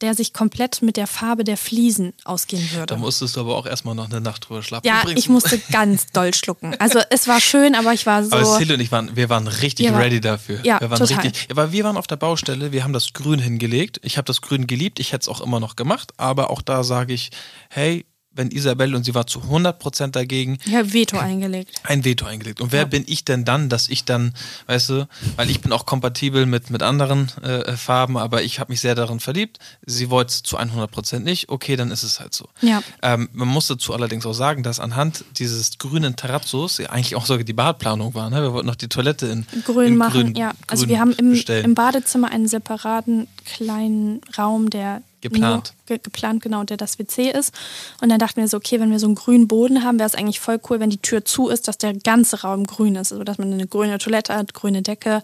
[0.01, 2.87] der sich komplett mit der Farbe der Fliesen ausgehen würde.
[2.87, 4.85] Da musstest du aber auch erstmal noch eine Nacht drüber schlafen.
[4.87, 6.75] Ja, Übrigens- ich musste ganz doll schlucken.
[6.79, 8.31] Also es war schön, aber ich war so.
[8.35, 10.59] Aber Silly und ich waren, wir waren richtig Wir waren- ready dafür.
[10.63, 11.23] Ja, wir waren total.
[11.23, 11.47] richtig.
[11.51, 13.99] Aber wir waren auf der Baustelle, wir haben das Grün hingelegt.
[14.03, 16.83] Ich habe das Grün geliebt, ich hätte es auch immer noch gemacht, aber auch da
[16.83, 17.29] sage ich,
[17.69, 20.57] hey, wenn Isabel und sie war zu 100% dagegen.
[20.65, 21.81] Ja, Veto eingelegt.
[21.83, 22.61] Ein Veto eingelegt.
[22.61, 22.85] Und wer ja.
[22.85, 24.33] bin ich denn dann, dass ich dann,
[24.67, 28.71] weißt du, weil ich bin auch kompatibel mit, mit anderen äh, Farben, aber ich habe
[28.71, 29.59] mich sehr darin verliebt.
[29.85, 31.49] Sie wollte es zu 100% nicht.
[31.49, 32.47] Okay, dann ist es halt so.
[32.61, 32.81] Ja.
[33.01, 37.25] Ähm, man muss dazu allerdings auch sagen, dass anhand dieses grünen Terrazzos ja eigentlich auch
[37.25, 38.29] sogar die Badplanung war.
[38.29, 38.41] Ne?
[38.41, 40.23] Wir wollten noch die Toilette in grün in machen.
[40.23, 45.73] Grün, ja, also wir haben im, im Badezimmer einen separaten kleinen Raum, der Geplant.
[45.85, 47.53] Ge geplant, genau, der das WC ist.
[48.01, 50.15] Und dann dachten wir so, okay, wenn wir so einen grünen Boden haben, wäre es
[50.15, 53.11] eigentlich voll cool, wenn die Tür zu ist, dass der ganze Raum grün ist.
[53.11, 55.23] Also dass man eine grüne Toilette hat, grüne Decke.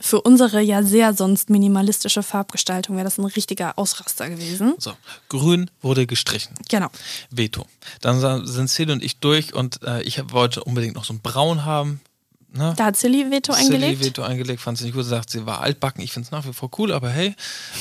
[0.00, 4.74] Für unsere ja sehr sonst minimalistische Farbgestaltung wäre das ein richtiger Ausraster gewesen.
[4.78, 4.92] So,
[5.28, 6.54] grün wurde gestrichen.
[6.68, 6.88] Genau.
[7.30, 7.66] Veto.
[8.00, 11.64] Dann sind Celine und ich durch und äh, ich wollte unbedingt noch so ein Braun
[11.64, 12.00] haben.
[12.52, 12.72] Ne?
[12.76, 13.98] Da hat Silly Veto Silly eingelegt.
[13.98, 16.02] Silly Veto eingelegt, fand sie nicht gut, sagt, sie war altbacken.
[16.02, 17.34] Ich finde es nach wie vor cool, aber hey,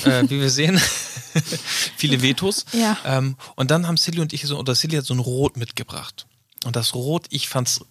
[0.03, 0.77] äh, wie wir sehen,
[1.97, 2.65] viele Vetos.
[2.73, 2.97] Ja.
[3.05, 6.27] Ähm, und dann haben Silly und ich so, oder Silly hat so ein Rot mitgebracht.
[6.65, 7.81] Und das Rot, ich fand es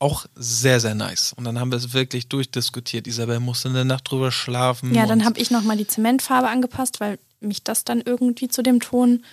[0.00, 1.32] auch sehr, sehr nice.
[1.34, 3.06] Und dann haben wir es wirklich durchdiskutiert.
[3.06, 4.92] Isabel musste eine Nacht drüber schlafen.
[4.94, 8.80] Ja, dann habe ich nochmal die Zementfarbe angepasst, weil mich das dann irgendwie zu dem
[8.80, 9.24] Ton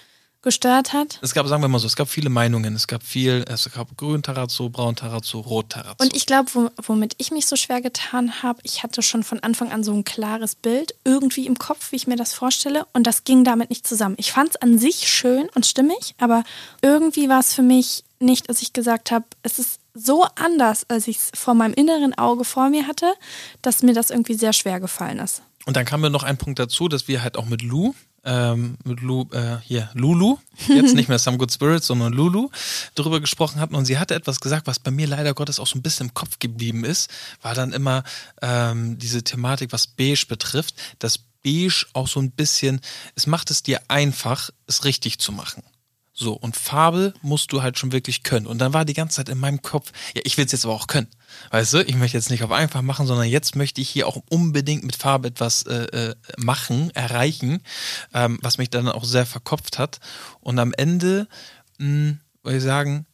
[0.41, 1.19] gestört hat.
[1.21, 2.75] Es gab, sagen wir mal so, es gab viele Meinungen.
[2.75, 6.03] Es gab viel, es gab grün Tarazzo, braun Tarazzo, rot Tarazzo.
[6.03, 9.71] Und ich glaube, womit ich mich so schwer getan habe, ich hatte schon von Anfang
[9.71, 12.85] an so ein klares Bild irgendwie im Kopf, wie ich mir das vorstelle.
[12.93, 14.15] Und das ging damit nicht zusammen.
[14.17, 16.43] Ich fand es an sich schön und stimmig, aber
[16.81, 21.07] irgendwie war es für mich nicht, als ich gesagt habe, es ist so anders, als
[21.07, 23.13] ich es vor meinem inneren Auge vor mir hatte,
[23.61, 25.41] dass mir das irgendwie sehr schwer gefallen ist.
[25.65, 27.93] Und dann kam mir noch ein Punkt dazu, dass wir halt auch mit Lou
[28.23, 32.49] ähm, mit Lu, äh, hier, Lulu, jetzt nicht mehr Some Good Spirits, sondern Lulu,
[32.95, 33.75] darüber gesprochen hatten.
[33.75, 36.13] Und sie hatte etwas gesagt, was bei mir leider Gottes auch so ein bisschen im
[36.13, 37.09] Kopf geblieben ist,
[37.41, 38.03] war dann immer
[38.41, 42.81] ähm, diese Thematik, was Beige betrifft, dass Beige auch so ein bisschen,
[43.15, 45.63] es macht es dir einfach, es richtig zu machen.
[46.21, 48.45] So, und Farbe musst du halt schon wirklich können.
[48.45, 50.75] Und dann war die ganze Zeit in meinem Kopf, ja, ich will es jetzt aber
[50.75, 51.07] auch können.
[51.49, 54.21] Weißt du, ich möchte jetzt nicht auf einfach machen, sondern jetzt möchte ich hier auch
[54.29, 57.63] unbedingt mit Farbe etwas äh, äh, machen, erreichen,
[58.13, 59.99] ähm, was mich dann auch sehr verkopft hat.
[60.41, 61.27] Und am Ende,
[61.79, 63.07] mh, würde ich sagen,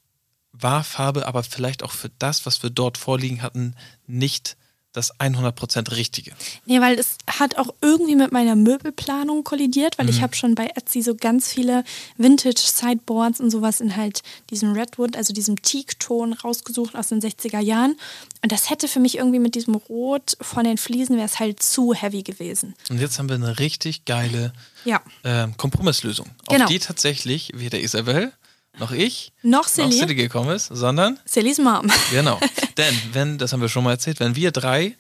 [0.51, 3.74] war Farbe aber vielleicht auch für das, was wir dort vorliegen hatten,
[4.05, 4.58] nicht
[4.97, 6.31] das 100% Richtige.
[6.65, 10.11] Nee, weil es hat auch irgendwie mit meiner Möbelplanung kollidiert, weil mhm.
[10.11, 11.83] ich habe schon bei Etsy so ganz viele
[12.17, 17.95] Vintage-Sideboards und sowas in halt diesem Redwood, also diesem Teak-Ton rausgesucht aus den 60er Jahren.
[18.41, 21.61] Und das hätte für mich irgendwie mit diesem Rot von den Fliesen wäre es halt
[21.61, 22.73] zu heavy gewesen.
[22.89, 25.01] Und jetzt haben wir eine richtig geile ja.
[25.23, 26.65] äh, Kompromisslösung, genau.
[26.65, 28.33] auf die tatsächlich weder Isabel
[28.80, 31.91] noch ich, noch Silly, noch Silly gekommen ist, sondern Sillys Mom.
[32.11, 32.39] Genau.
[32.78, 34.95] Denn wenn, das haben wir schon mal erzählt, wenn wir drei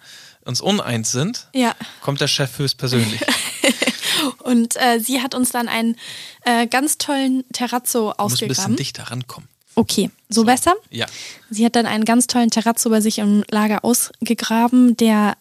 [0.45, 1.75] uns uneins sind, ja.
[2.01, 3.21] kommt der Chef höchstpersönlich.
[4.43, 5.95] Und äh, sie hat uns dann einen
[6.43, 8.17] äh, ganz tollen Terrazzo ausgegraben.
[8.17, 9.49] Du musst ein bisschen dichter rankommen.
[9.75, 10.73] Okay, so, so, besser?
[10.89, 11.05] Ja.
[11.51, 15.37] Sie hat dann einen ganz tollen Terrazzo bei sich im Lager ausgegraben, der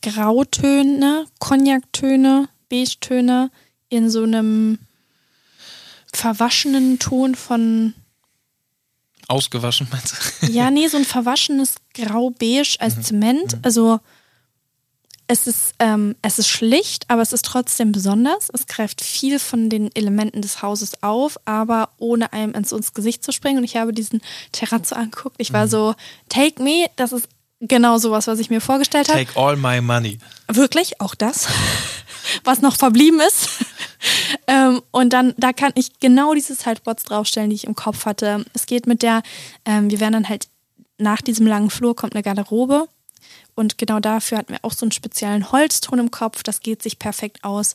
[0.00, 3.50] Grautöne, Cognactöne, Beige-Töne
[3.88, 4.78] in so einem
[6.12, 7.94] verwaschenen Ton von.
[9.28, 10.46] Ausgewaschen, meinst du?
[10.46, 13.02] ja, nee, so ein verwaschenes Grau-Beige als mhm.
[13.02, 13.56] Zement.
[13.56, 13.60] Mhm.
[13.62, 14.00] Also
[15.30, 18.50] es ist, ähm, es ist schlicht, aber es ist trotzdem besonders.
[18.52, 23.22] Es greift viel von den Elementen des Hauses auf, aber ohne einem ins, ins Gesicht
[23.22, 23.58] zu springen.
[23.58, 25.36] Und ich habe diesen Terrazzo angeguckt.
[25.38, 25.70] Ich war mhm.
[25.70, 25.94] so,
[26.28, 27.28] take me, das ist
[27.60, 29.24] genau sowas, was ich mir vorgestellt habe.
[29.24, 30.18] Take all my money.
[30.48, 31.46] Wirklich, auch das,
[32.44, 33.48] was noch verblieben ist.
[34.46, 38.44] ähm, und dann, da kann ich genau diese Sideboards draufstellen, die ich im Kopf hatte.
[38.54, 39.22] Es geht mit der,
[39.64, 40.48] ähm, wir werden dann halt
[40.98, 42.86] nach diesem langen Flur kommt eine Garderobe.
[43.54, 46.42] Und genau dafür hatten wir auch so einen speziellen Holzton im Kopf.
[46.42, 47.74] Das geht sich perfekt aus.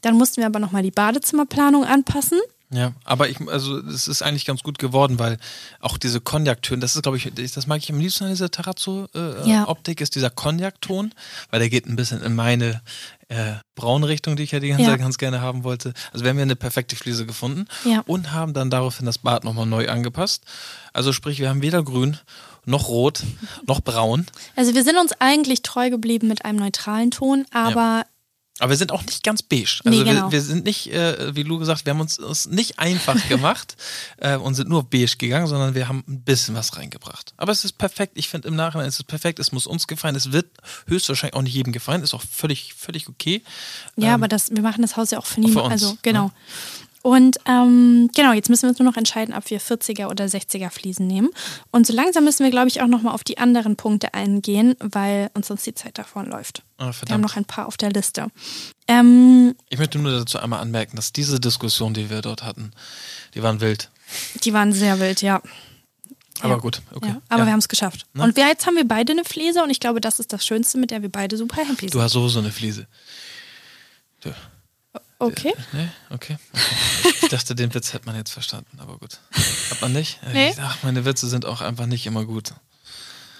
[0.00, 2.38] Dann mussten wir aber nochmal die Badezimmerplanung anpassen.
[2.70, 5.38] Ja, aber ich, also es ist eigentlich ganz gut geworden, weil
[5.80, 9.14] auch diese Cognac-Töne, das ist, glaube ich, das mag ich am liebsten an dieser Terrazzo-Optik,
[9.14, 10.02] äh, ja.
[10.02, 11.14] ist dieser Cognac-Ton,
[11.50, 12.82] weil der geht ein bisschen in meine
[13.28, 14.90] äh, Braunrichtung, die ich ja die ganze ja.
[14.90, 15.92] Zeit ganz gerne haben wollte.
[16.12, 18.02] Also wir haben ja eine perfekte Fliese gefunden ja.
[18.06, 20.44] und haben dann daraufhin das Bad nochmal neu angepasst.
[20.92, 22.18] Also sprich, wir haben weder grün
[22.64, 23.22] noch rot
[23.66, 24.26] noch braun.
[24.56, 28.04] Also wir sind uns eigentlich treu geblieben mit einem neutralen Ton, aber
[28.58, 29.80] aber wir sind auch nicht ganz beige.
[29.84, 30.26] Also nee, genau.
[30.26, 33.76] wir, wir, sind nicht, äh, wie Lou gesagt, wir haben uns, uns nicht einfach gemacht
[34.16, 37.34] äh, und sind nur beige gegangen, sondern wir haben ein bisschen was reingebracht.
[37.36, 38.12] Aber es ist perfekt.
[38.16, 39.38] Ich finde im Nachhinein ist es perfekt.
[39.40, 40.16] Es muss uns gefallen.
[40.16, 40.46] Es wird
[40.86, 42.02] höchstwahrscheinlich auch nicht jedem gefallen.
[42.02, 43.42] Ist auch völlig, völlig okay.
[43.96, 45.72] Ja, ähm, aber das, wir machen das Haus ja auch für niemanden.
[45.72, 46.32] Also genau.
[47.06, 50.70] Und ähm, genau, jetzt müssen wir uns nur noch entscheiden, ob wir 40er oder 60er
[50.70, 51.28] Fliesen nehmen.
[51.70, 55.30] Und so langsam müssen wir, glaube ich, auch nochmal auf die anderen Punkte eingehen, weil
[55.34, 56.64] uns sonst die Zeit davon läuft.
[56.80, 58.26] Oh, wir haben noch ein paar auf der Liste.
[58.88, 62.72] Ähm, ich möchte nur dazu einmal anmerken, dass diese Diskussion, die wir dort hatten,
[63.34, 63.88] die waren wild.
[64.42, 65.40] Die waren sehr wild, ja.
[66.40, 66.58] Aber Ja.
[66.58, 67.10] gut, okay.
[67.10, 67.46] Ja, aber Ja.
[67.46, 68.04] wir haben es geschafft.
[68.14, 68.24] Ne?
[68.24, 70.76] Und wir, jetzt haben wir beide eine Fliese und ich glaube, das ist das Schönste,
[70.76, 72.02] mit der wir beide super happy Du sind.
[72.02, 72.88] hast sowieso eine Fliese.
[74.22, 74.30] Du,
[75.18, 75.54] Okay.
[75.72, 75.88] nee?
[76.10, 76.36] Okay.
[76.52, 77.14] okay.
[77.22, 79.18] Ich dachte, den Witz hätte man jetzt verstanden, aber gut.
[79.70, 80.20] Hat man nicht?
[80.32, 80.54] Nee.
[80.60, 82.52] Ach, meine Witze sind auch einfach nicht immer gut.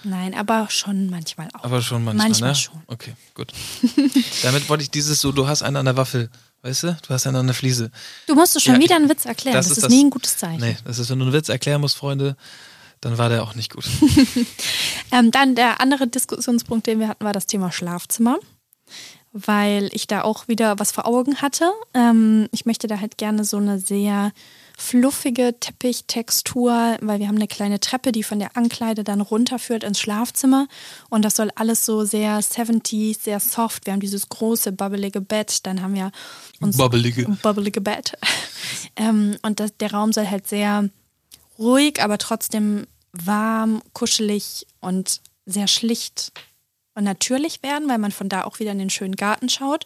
[0.03, 1.63] Nein, aber schon manchmal auch.
[1.63, 2.55] Aber schon manchmal, Manchmal ne?
[2.55, 2.81] schon.
[2.87, 3.51] Okay, gut.
[4.43, 6.29] Damit wollte ich dieses so, du hast einen an der Waffel,
[6.61, 6.97] weißt du?
[7.07, 7.91] Du hast einen an der Fliese.
[8.27, 9.55] Du musst schon Ja, wieder einen Witz erklären.
[9.55, 10.61] Das, ist, das- nie ein gutes Zeichen.
[10.61, 12.37] Nee, das ist, wenn du einen Witz erklären musst, Freunde,
[13.01, 13.85] dann war der auch nicht gut.
[15.11, 18.37] Ähm, dann der andere Diskussionspunkt, den wir hatten, war das Thema Schlafzimmer,
[19.45, 21.71] weil ich da auch wieder was vor Augen hatte.
[21.93, 24.31] Ähm, ich möchte da halt gerne so eine sehr
[24.77, 29.99] fluffige Teppichtextur, weil wir haben eine kleine Treppe, die von der Ankleide dann runterführt ins
[29.99, 30.67] Schlafzimmer
[31.09, 33.87] und das soll alles so sehr 70s, sehr soft.
[33.87, 36.11] Wir haben dieses große bubbelige Bett, dann haben wir
[36.59, 37.25] uns Bubbelige.
[37.41, 38.13] bubbelige Bett
[38.95, 40.89] ähm, und das, der Raum soll halt sehr
[41.57, 46.31] ruhig, aber trotzdem warm, kuschelig und sehr schlicht
[46.97, 49.85] und natürlich werden, weil man von da auch wieder in den schönen Garten schaut.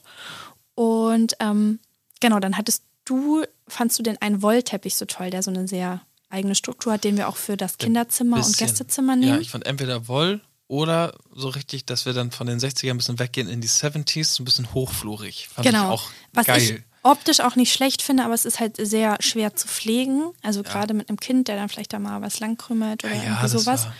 [0.76, 1.80] Und ähm,
[2.22, 5.99] genau, dann hattest du, fandst du denn einen Wollteppich so toll, der so eine sehr
[6.30, 8.66] eigene Struktur hat, den wir auch für das Kinderzimmer und Bisschen.
[8.66, 9.41] Gästezimmer Ja, nehmen?
[9.41, 10.39] ich fand entweder Woll
[10.70, 14.24] oder so richtig, dass wir dann von den 60ern ein bisschen weggehen in die 70s,
[14.24, 15.49] so ein bisschen hochflurig.
[15.53, 15.89] Fand ich genau.
[15.89, 16.62] auch Was geil.
[16.62, 20.32] ich optisch auch nicht schlecht finde, aber es ist halt sehr schwer zu pflegen.
[20.43, 23.41] Also gerade mit einem Kind, der dann vielleicht da mal was langkrümelt oder ja, irgendwie
[23.41, 23.86] das sowas.
[23.88, 23.93] war,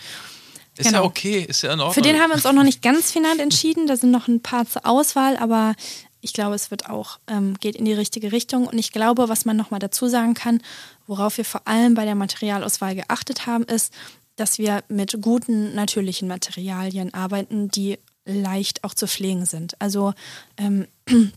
[0.76, 1.04] ist ja Genau.
[1.04, 1.94] okay, ist ja in Ordnung.
[1.94, 3.86] Für den haben wir uns auch noch nicht ganz final entschieden.
[3.86, 5.74] Da sind noch ein paar zur Auswahl, aber
[6.20, 8.66] ich glaube, es wird auch, ähm, geht in die richtige Richtung.
[8.66, 10.62] Und ich glaube, was man nochmal dazu sagen kann,
[11.06, 13.92] worauf wir vor allem bei der Materialauswahl geachtet haben, ist,
[14.36, 19.80] dass wir mit guten, natürlichen Materialien arbeiten, die leicht auch zu pflegen sind.
[19.80, 20.14] Also
[20.56, 20.86] ähm,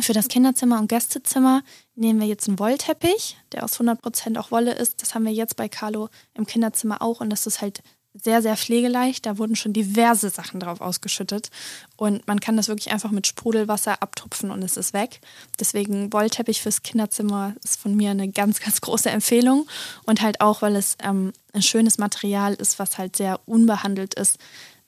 [0.00, 1.62] für das Kinderzimmer und Gästezimmer
[1.94, 5.02] nehmen wir jetzt einen Wollteppich, der aus 100% auch Wolle ist.
[5.02, 7.82] Das haben wir jetzt bei Carlo im Kinderzimmer auch und das ist halt
[8.14, 9.26] sehr, sehr pflegeleicht.
[9.26, 11.50] Da wurden schon diverse Sachen drauf ausgeschüttet
[11.96, 15.20] und man kann das wirklich einfach mit Sprudelwasser abtupfen und es ist weg.
[15.58, 19.66] Deswegen Wollteppich fürs Kinderzimmer ist von mir eine ganz, ganz große Empfehlung
[20.04, 24.38] und halt auch, weil es ähm, ein schönes Material ist, was halt sehr unbehandelt ist,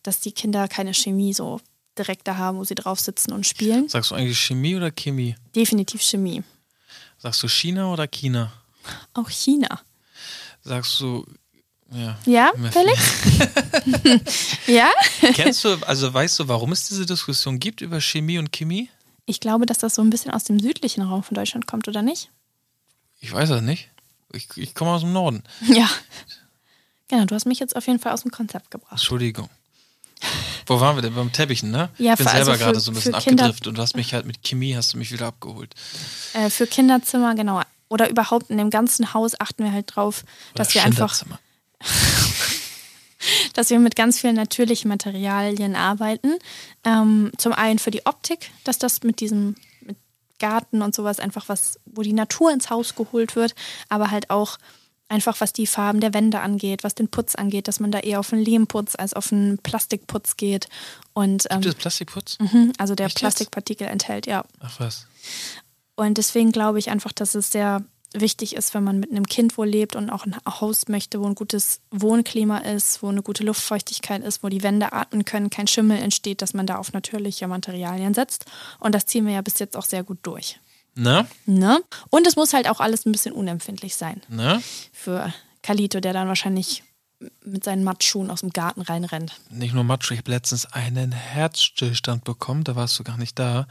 [0.02, 1.60] dass die Kinder keine Chemie so
[1.98, 3.88] direkt da haben, wo sie drauf sitzen und spielen.
[3.88, 5.34] Sagst du eigentlich Chemie oder Chemie?
[5.54, 6.44] Definitiv Chemie.
[7.18, 8.52] Sagst du China oder China?
[9.14, 9.80] Auch China.
[10.62, 11.26] Sagst du,
[11.92, 12.18] ja.
[12.26, 13.00] Ja, Felix?
[14.66, 14.90] ja?
[15.34, 18.90] Kennst du, also weißt du, warum es diese Diskussion gibt über Chemie und Chemie?
[19.26, 22.02] Ich glaube, dass das so ein bisschen aus dem südlichen Raum von Deutschland kommt, oder
[22.02, 22.30] nicht?
[23.20, 23.90] Ich weiß das nicht.
[24.32, 25.42] Ich, ich komme aus dem Norden.
[25.62, 25.88] Ja.
[27.08, 28.92] Genau, du hast mich jetzt auf jeden Fall aus dem Konzept gebracht.
[28.92, 29.48] Entschuldigung.
[30.66, 31.14] Wo waren wir denn?
[31.14, 31.90] Beim Teppichen, ne?
[31.98, 34.12] Ja, ich bin also selber für- gerade so ein bisschen abgedriftet und du hast mich
[34.14, 35.74] halt mit Chemie hast du mich wieder abgeholt.
[36.32, 37.62] Äh, für Kinderzimmer, genau.
[37.88, 40.24] Oder überhaupt in dem ganzen Haus achten wir halt drauf,
[40.54, 41.14] dass wir einfach.
[43.54, 46.34] dass wir mit ganz vielen natürlichen Materialien arbeiten.
[46.84, 49.96] Ähm, zum einen für die Optik, dass das mit diesem mit
[50.38, 53.54] Garten und sowas einfach was, wo die Natur ins Haus geholt wird,
[53.88, 54.58] aber halt auch
[55.08, 58.20] einfach was die Farben der Wände angeht, was den Putz angeht, dass man da eher
[58.20, 60.68] auf einen Lehmputz als auf einen Plastikputz geht.
[61.12, 62.38] Und ähm, Gibt es Plastikputz?
[62.40, 63.20] mhm, also der Echt jetzt?
[63.20, 64.44] Plastikpartikel enthält, ja.
[64.60, 65.06] Ach was.
[65.94, 69.58] Und deswegen glaube ich einfach, dass es sehr wichtig ist, wenn man mit einem Kind
[69.58, 73.44] wohl lebt und auch ein Haus möchte, wo ein gutes Wohnklima ist, wo eine gute
[73.44, 77.48] Luftfeuchtigkeit ist, wo die Wände atmen können, kein Schimmel entsteht, dass man da auf natürliche
[77.48, 78.46] Materialien setzt.
[78.78, 80.58] Und das ziehen wir ja bis jetzt auch sehr gut durch.
[80.94, 81.26] Ne?
[81.44, 81.82] Ne?
[82.10, 84.62] Und es muss halt auch alles ein bisschen unempfindlich sein Ne?
[84.92, 85.32] für
[85.62, 86.82] Kalito, der dann wahrscheinlich
[87.44, 89.40] mit seinen Mattschuhen aus dem Garten reinrennt.
[89.50, 93.66] Nicht nur Macho, ich habe letztens einen Herzstillstand bekommen, da warst du gar nicht da.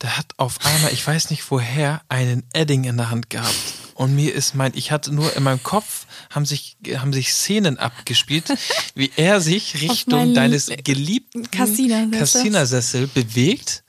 [0.00, 3.56] Der hat auf einmal, ich weiß nicht woher, einen Edding in der Hand gehabt.
[3.94, 7.78] Und mir ist mein, ich hatte nur in meinem Kopf, haben sich, haben sich Szenen
[7.78, 8.44] abgespielt,
[8.94, 11.50] wie er sich Richtung deines geliebten.
[11.50, 13.82] Cassina-Sessel bewegt.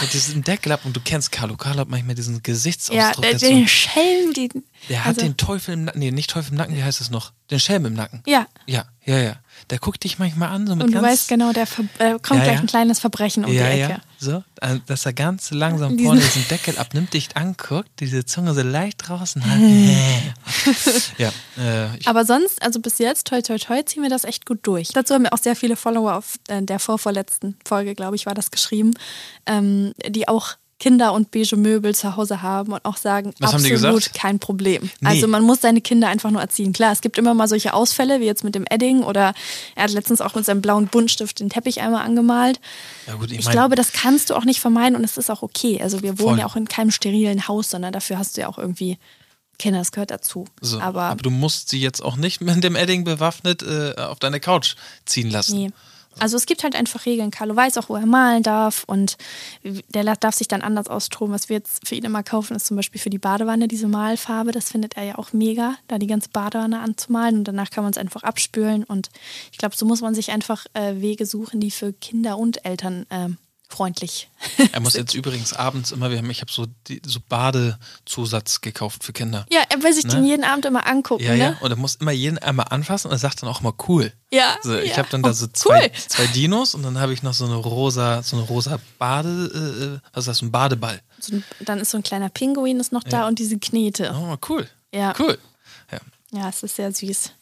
[0.00, 0.80] Mit diesem Deckel ab.
[0.84, 1.56] Und du kennst Carlo.
[1.56, 3.22] Carlo hat manchmal diesen Ja, Gesichtsausdruck.
[3.22, 4.48] der, jetzt so- den Schelm, die,
[4.88, 5.98] der hat also- den Teufel im Nacken.
[6.00, 7.32] Nee, nicht Teufel im Nacken, wie heißt es noch?
[7.50, 8.22] Den Schelm im Nacken.
[8.26, 9.36] Ja, Ja, ja, ja.
[9.70, 11.66] Der guckt dich manchmal an, so mit und du weißt genau, da äh,
[12.22, 12.60] kommt Ja, gleich ja.
[12.60, 13.92] ein kleines Verbrechen um ja, die Ecke.
[13.94, 18.24] ja, so, äh, dass er ganz langsam Diesen- vorne diesen Deckel abnimmt, dich anguckt, diese
[18.24, 19.58] Zunge so leicht draußen hat.
[21.18, 24.60] ja, äh, Aber sonst, also bis jetzt, toi toi toi, ziehen wir das echt gut
[24.62, 24.88] durch.
[24.88, 28.34] Dazu haben wir auch sehr viele Follower auf äh, der vorvorletzten Folge, glaube ich, war
[28.34, 28.94] das geschrieben,
[29.46, 33.64] ähm, die auch Kinder und beige Möbel zu Hause haben und auch sagen, Was haben
[33.64, 34.90] die absolut kein Problem.
[35.00, 35.08] Nee.
[35.08, 36.72] Also man muss seine Kinder einfach nur erziehen.
[36.72, 39.34] Klar, es gibt immer mal solche Ausfälle, wie jetzt mit dem Edding oder
[39.74, 42.60] er hat letztens auch mit seinem blauen Buntstift den Teppich einmal angemalt.
[43.08, 45.30] ja gut, ich, Ich mein, glaube, das kannst du auch nicht vermeiden und es ist
[45.30, 45.80] auch okay.
[45.82, 46.38] Also wir wohnen Voll.
[46.38, 48.98] ja auch in keinem sterilen Haus, sondern dafür hast du ja auch irgendwie
[49.58, 50.44] Kinder, das gehört dazu.
[50.60, 54.20] So, aber, aber du musst sie jetzt auch nicht mit dem Edding bewaffnet äh, auf
[54.20, 55.58] deine Couch ziehen lassen.
[55.58, 55.70] nee.
[56.20, 57.30] Also es gibt halt einfach Regeln.
[57.30, 59.16] Carlo weiß auch, wo er malen darf und
[59.62, 61.32] der darf sich dann anders austoben.
[61.32, 64.52] Was wir jetzt für ihn immer kaufen, ist zum Beispiel für die Badewanne diese Malfarbe.
[64.52, 67.92] Das findet er ja auch mega, da die ganze Badewanne anzumalen und danach kann man
[67.92, 68.84] es einfach abspülen.
[68.84, 69.10] Und
[69.52, 73.06] ich glaube, so muss man sich einfach äh, Wege suchen, die für Kinder und Eltern
[73.10, 73.36] ähm,
[73.68, 74.28] freundlich
[74.72, 79.04] Er muss jetzt übrigens abends immer, wir haben, ich habe so, die- so Badezusatz gekauft
[79.04, 79.46] für Kinder.
[79.50, 80.12] Ja, er will sich Ne?
[80.14, 81.22] den jeden Abend immer angucken.
[81.24, 81.38] Ja, ne?
[81.38, 84.12] ja, und er muss immer jeden einmal anfassen und er sagt dann auch mal cool.
[84.30, 84.96] Ja, So, ich ja.
[84.98, 85.92] habe dann da Oh, so zwei, cool.
[86.08, 89.84] zwei Dinos und dann habe ich noch so eine rosa, so eine rosa Bade, äh,
[89.96, 91.00] äh, was ist das, ein Badeball.
[91.20, 94.14] So ein, dann ist so ein kleiner Pinguin ist noch da und diese Knete.
[94.14, 94.68] Oh, cool.
[94.94, 95.14] Ja.
[95.18, 95.38] Cool.
[95.92, 95.98] Ja.
[96.30, 97.32] Ja, es ist sehr süß.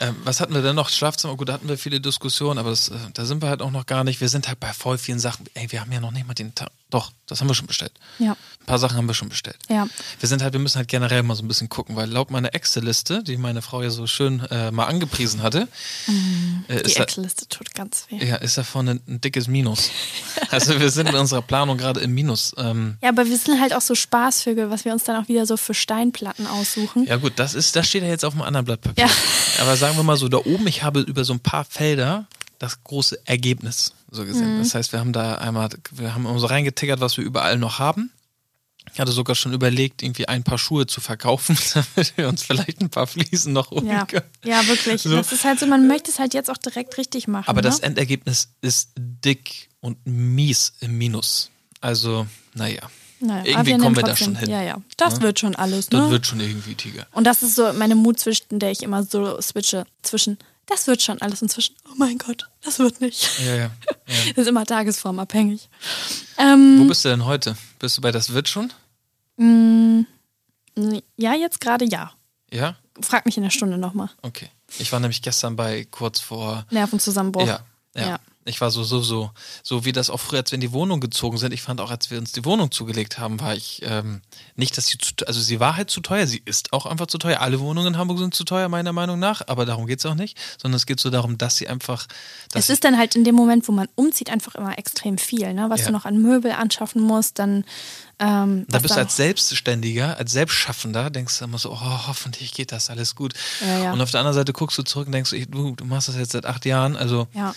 [0.00, 0.88] Ähm, was hatten wir denn noch?
[0.88, 3.70] Schlafzimmer, gut, da hatten wir viele Diskussionen, aber das, äh, da sind wir halt auch
[3.70, 4.20] noch gar nicht.
[4.20, 5.46] Wir sind halt bei voll vielen Sachen.
[5.54, 6.70] Ey, wir haben ja noch nicht mal den Tag.
[6.90, 7.92] Doch, das haben wir schon bestellt.
[8.20, 8.32] Ja.
[8.60, 9.56] Ein paar Sachen haben wir schon bestellt.
[9.68, 9.88] Ja.
[10.20, 12.54] Wir sind halt, wir müssen halt generell mal so ein bisschen gucken, weil laut meiner
[12.54, 15.66] Excel-Liste, die meine Frau ja so schön äh, mal angepriesen hatte,
[16.06, 16.64] äh, Mhm.
[16.68, 18.24] Die ist, da, Excel-Liste tut ganz weh.
[18.24, 19.90] ja, ist davon ein, ein dickes Minus.
[20.50, 22.52] also wir sind in unserer Planung gerade im Minus.
[22.56, 25.44] Ähm, Ja, aber wir sind halt auch so Spaßvögel, was wir uns dann auch wieder
[25.44, 27.04] so für Steinplatten aussuchen.
[27.06, 29.06] ja gut, das ist, das steht ja jetzt auf einem anderen Blatt Papier.
[29.06, 29.10] Ja.
[29.62, 32.26] Aber sagen wir mal so, da oben, ich habe über so ein paar Felder
[32.58, 34.56] das große Ergebnis so gesehen.
[34.56, 34.62] Mhm.
[34.62, 38.10] Das heißt, wir haben da einmal, wir haben so reingetickert, was wir überall noch haben.
[38.92, 42.80] Ich hatte sogar schon überlegt, irgendwie ein paar Schuhe zu verkaufen, damit wir uns vielleicht
[42.80, 44.24] ein paar Fliesen noch holen Ja, können.
[44.44, 45.02] ja wirklich.
[45.02, 45.10] So.
[45.14, 47.48] Das ist halt so, man möchte es halt jetzt auch direkt richtig machen.
[47.48, 47.68] Aber ne?
[47.68, 51.50] das Endergebnis ist dick und mies im Minus.
[51.80, 52.80] Also, naja.
[53.20, 54.48] naja, irgendwie kommen wir da schon hin.
[54.50, 54.80] Ja, ja.
[54.96, 55.22] Das Ne?
[55.22, 56.10] wird schon alles, Das ne?
[56.10, 57.06] wird schon irgendwie Tiger.
[57.12, 61.02] Und das ist so meine Mut, zwischen der ich immer so switche zwischen, das wird
[61.02, 63.40] schon alles und zwischen, oh mein Gott, das wird nicht.
[63.40, 63.56] Ja, ja.
[63.56, 63.70] ja.
[64.34, 65.68] Das ist immer tagesformabhängig.
[66.38, 67.56] Ähm, Wo bist du denn heute?
[67.78, 68.72] Bist du bei das wird schon?
[71.16, 72.12] ja, jetzt gerade ja.
[72.52, 72.76] Ja?
[73.00, 74.10] Frag mich in der Stunde nochmal.
[74.22, 74.48] Okay.
[74.78, 76.66] Ich war nämlich gestern bei kurz vor.
[76.70, 77.46] Nervenzusammenbruch.
[77.46, 77.60] Ja,
[77.94, 78.08] ja.
[78.08, 78.20] Ja.
[78.48, 79.30] Ich war so, so, so,
[79.62, 81.52] so wie das auch früher, als wir in die Wohnung gezogen sind.
[81.52, 84.22] Ich fand auch, als wir uns die Wohnung zugelegt haben, war ich ähm,
[84.54, 86.26] nicht, dass sie zu, also sie war halt zu teuer.
[86.26, 87.40] Sie ist auch einfach zu teuer.
[87.40, 89.42] Alle Wohnungen in Hamburg sind zu teuer, meiner Meinung nach.
[89.48, 90.38] Aber darum geht es auch nicht.
[90.60, 92.06] Sondern es geht so darum, dass sie einfach.
[92.52, 95.52] Dass Es ist dann halt in dem Moment, wo man umzieht, einfach immer extrem viel,
[95.52, 95.66] ne?
[95.68, 95.86] was Ja.
[95.86, 97.64] du noch an Möbel anschaffen musst, dann.
[98.18, 102.72] Ähm, Da bist du als Selbstständiger, als Selbstschaffender, denkst du immer so, oh, hoffentlich geht
[102.72, 103.34] das alles gut.
[103.60, 103.92] Ja, ja.
[103.92, 106.32] Und auf der anderen Seite guckst du zurück und denkst, du, du machst das jetzt
[106.32, 107.54] seit acht Jahren, also Ja.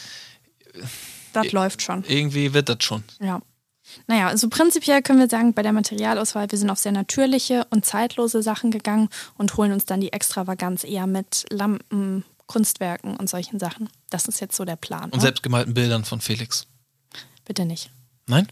[1.34, 2.04] Das läuft schon.
[2.08, 3.04] irgendwie wird das schon.
[3.20, 3.42] Ja.
[4.08, 7.86] Naja, also prinzipiell können wir sagen, bei der Materialauswahl, wir sind auf sehr natürliche und
[7.86, 13.60] zeitlose Sachen gegangen und holen uns dann die Extravaganz eher mit Lampen, Kunstwerken und solchen
[13.60, 13.90] Sachen.
[14.10, 15.06] Das ist jetzt so der Plan.
[15.06, 15.22] Und ne?
[15.22, 16.68] selbstgemalten Bildern von Felix.
[17.46, 17.90] Bitte nicht.
[18.28, 18.48] Nein?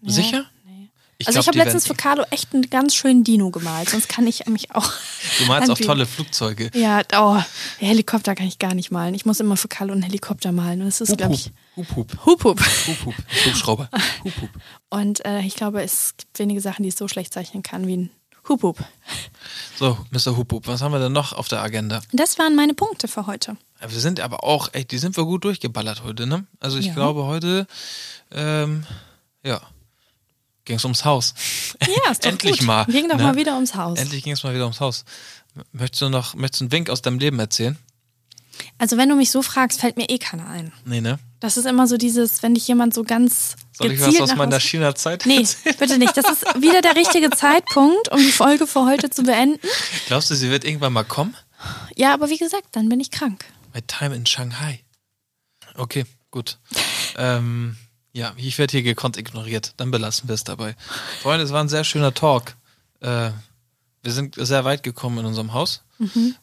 [0.00, 0.44] Nee, Sicher?
[1.18, 4.08] Ich also glaub, ich habe letztens für Carlo echt einen ganz schönen Dino gemalt, sonst
[4.08, 4.92] kann ich mich auch.
[5.38, 6.70] Du malst auch tolle Flugzeuge.
[6.74, 7.40] Ja, oh,
[7.78, 9.14] Helikopter kann ich gar nicht malen.
[9.14, 10.80] Ich muss immer für Carlo einen Helikopter malen.
[10.80, 12.60] Und das ist, glaube ich, hup, hup, Hup Hup.
[12.60, 13.14] hup, hup,
[13.46, 13.88] Hubschrauber.
[14.24, 14.50] Hup, hup.
[14.90, 17.96] Und äh, ich glaube, es gibt wenige Sachen, die ich so schlecht zeichnen kann wie
[17.96, 18.10] ein
[18.48, 18.78] Hup Hup.
[19.78, 20.36] So, Mr.
[20.36, 22.02] Hup, hup, was haben wir denn noch auf der Agenda?
[22.12, 23.56] Das waren meine Punkte für heute.
[23.80, 26.46] Wir sind aber auch, ey, die sind wir gut durchgeballert heute, ne?
[26.60, 26.94] Also ich Ja.
[26.94, 27.66] glaube heute,
[28.30, 28.84] ähm,
[29.42, 29.60] ja,
[30.66, 31.34] ging es ums Haus.
[31.80, 32.66] Ja, ist doch Endlich gut.
[32.66, 32.84] mal.
[32.84, 33.22] Ging doch ne?
[33.22, 33.98] mal wieder ums Haus.
[33.98, 35.04] Endlich ging es mal wieder ums Haus.
[35.72, 37.78] Möchtest du noch, möchtest du einen Wink aus deinem Leben erzählen?
[38.78, 40.72] Also wenn du mich so fragst, fällt mir eh keiner ein.
[40.84, 41.18] Nee, ne?
[41.40, 44.58] Das ist immer so dieses, wenn dich jemand so ganz Soll ich was aus meiner
[44.60, 45.76] China-Zeit Nee, erzählen?
[45.78, 46.16] bitte nicht.
[46.16, 49.60] Das ist wieder der richtige Zeitpunkt, um die Folge für heute zu beenden.
[50.06, 51.36] Glaubst du, sie wird irgendwann mal kommen?
[51.96, 53.44] Ja, aber wie gesagt, dann bin ich krank.
[53.74, 54.80] My time in Shanghai.
[55.74, 56.58] Okay, gut.
[57.18, 57.76] ähm,
[58.16, 59.74] ja, ich werde hier gekonnt ignoriert.
[59.76, 60.74] Dann belassen wir es dabei.
[61.22, 62.56] Freunde, es war ein sehr schöner Talk.
[63.00, 63.30] Äh,
[64.02, 65.82] wir sind sehr weit gekommen in unserem Haus.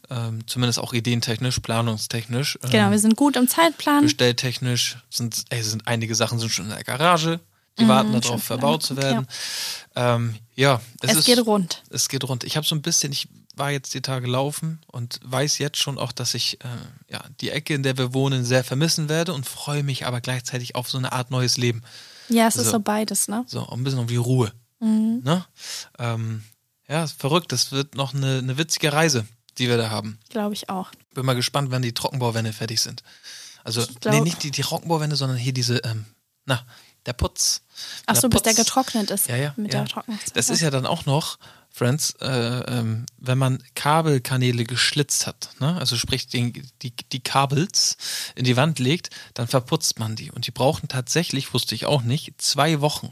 [0.09, 2.59] Ähm, zumindest auch ideentechnisch, planungstechnisch.
[2.63, 4.03] Ähm, Genau, wir sind gut im Zeitplan.
[4.03, 7.39] bestelltechnisch sind, ey, sind einige Sachen sind schon in der Garage.
[7.79, 9.25] Die warten schon darauf, verbaut zu werden.
[9.95, 11.81] Ähm, ja, es, Es ist, geht rund.
[11.89, 12.43] Es geht rund.
[12.43, 15.97] Ich habe so ein bisschen, ich war jetzt die Tage laufen und weiß jetzt schon
[15.97, 16.67] auch, dass ich äh,
[17.09, 20.75] ja, die Ecke, in der wir wohnen, sehr vermissen werde und freue mich aber gleichzeitig
[20.75, 21.83] auf so eine Art neues Leben.
[22.29, 22.71] Ja, es ist So.
[22.71, 23.43] so beides, ne?
[23.47, 24.51] So, ein bisschen um die Ruhe.
[24.79, 25.21] Mhm.
[25.23, 25.45] Ne?
[25.99, 26.43] Ähm,
[26.87, 27.51] ja, ist verrückt.
[27.51, 29.25] Das wird noch eine, eine witzige Reise,
[29.57, 30.19] die wir da haben.
[30.29, 30.91] Glaube ich auch.
[31.13, 33.03] Bin mal gespannt, wann die Trockenbauwände fertig sind.
[33.63, 36.05] Also, glaub- nee, nicht die, die Trockenbauwände, sondern hier diese, ähm,
[36.45, 36.65] na,
[37.05, 37.61] der Putz.
[38.05, 39.27] Ach so, bis der getrocknet ist.
[39.27, 39.53] Ja, ja.
[39.57, 39.85] Mit ja.
[40.33, 41.37] Das ist ja dann auch noch,
[41.75, 45.75] Friends, äh, ähm, wenn man Kabelkanäle geschlitzt hat, ne?
[45.79, 46.53] also sprich den,
[46.83, 47.97] die, die Kabels
[48.35, 50.29] in die Wand legt, dann verputzt man die.
[50.29, 53.11] Und die brauchen tatsächlich, wusste ich auch nicht, zwei Wochen,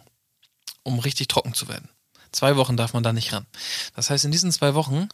[0.83, 1.89] um richtig trocken zu werden.
[2.31, 3.47] Zwei Wochen darf man da nicht ran.
[3.95, 5.09] Das heißt, in diesen zwei Wochen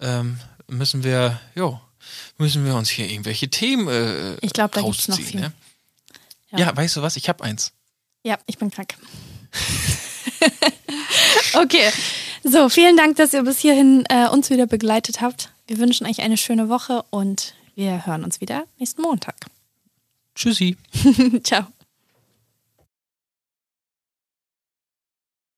[0.00, 1.78] ähm, müssen wir, jo,
[2.38, 5.40] müssen wir uns hier irgendwelche Themen äh, Ich glaube, da gibt's noch viel.
[5.40, 5.52] Ne?
[6.52, 6.58] Ja.
[6.60, 7.16] ja, weißt du was?
[7.16, 7.72] Ich habe eins.
[8.22, 8.96] Ja, ich bin krank.
[11.54, 11.90] okay.
[12.42, 15.52] So, vielen Dank, dass ihr bis hierhin äh, uns wieder begleitet habt.
[15.66, 19.36] Wir wünschen euch eine schöne Woche und wir hören uns wieder nächsten Montag.
[20.34, 20.76] Tschüssi.
[21.42, 21.66] Ciao.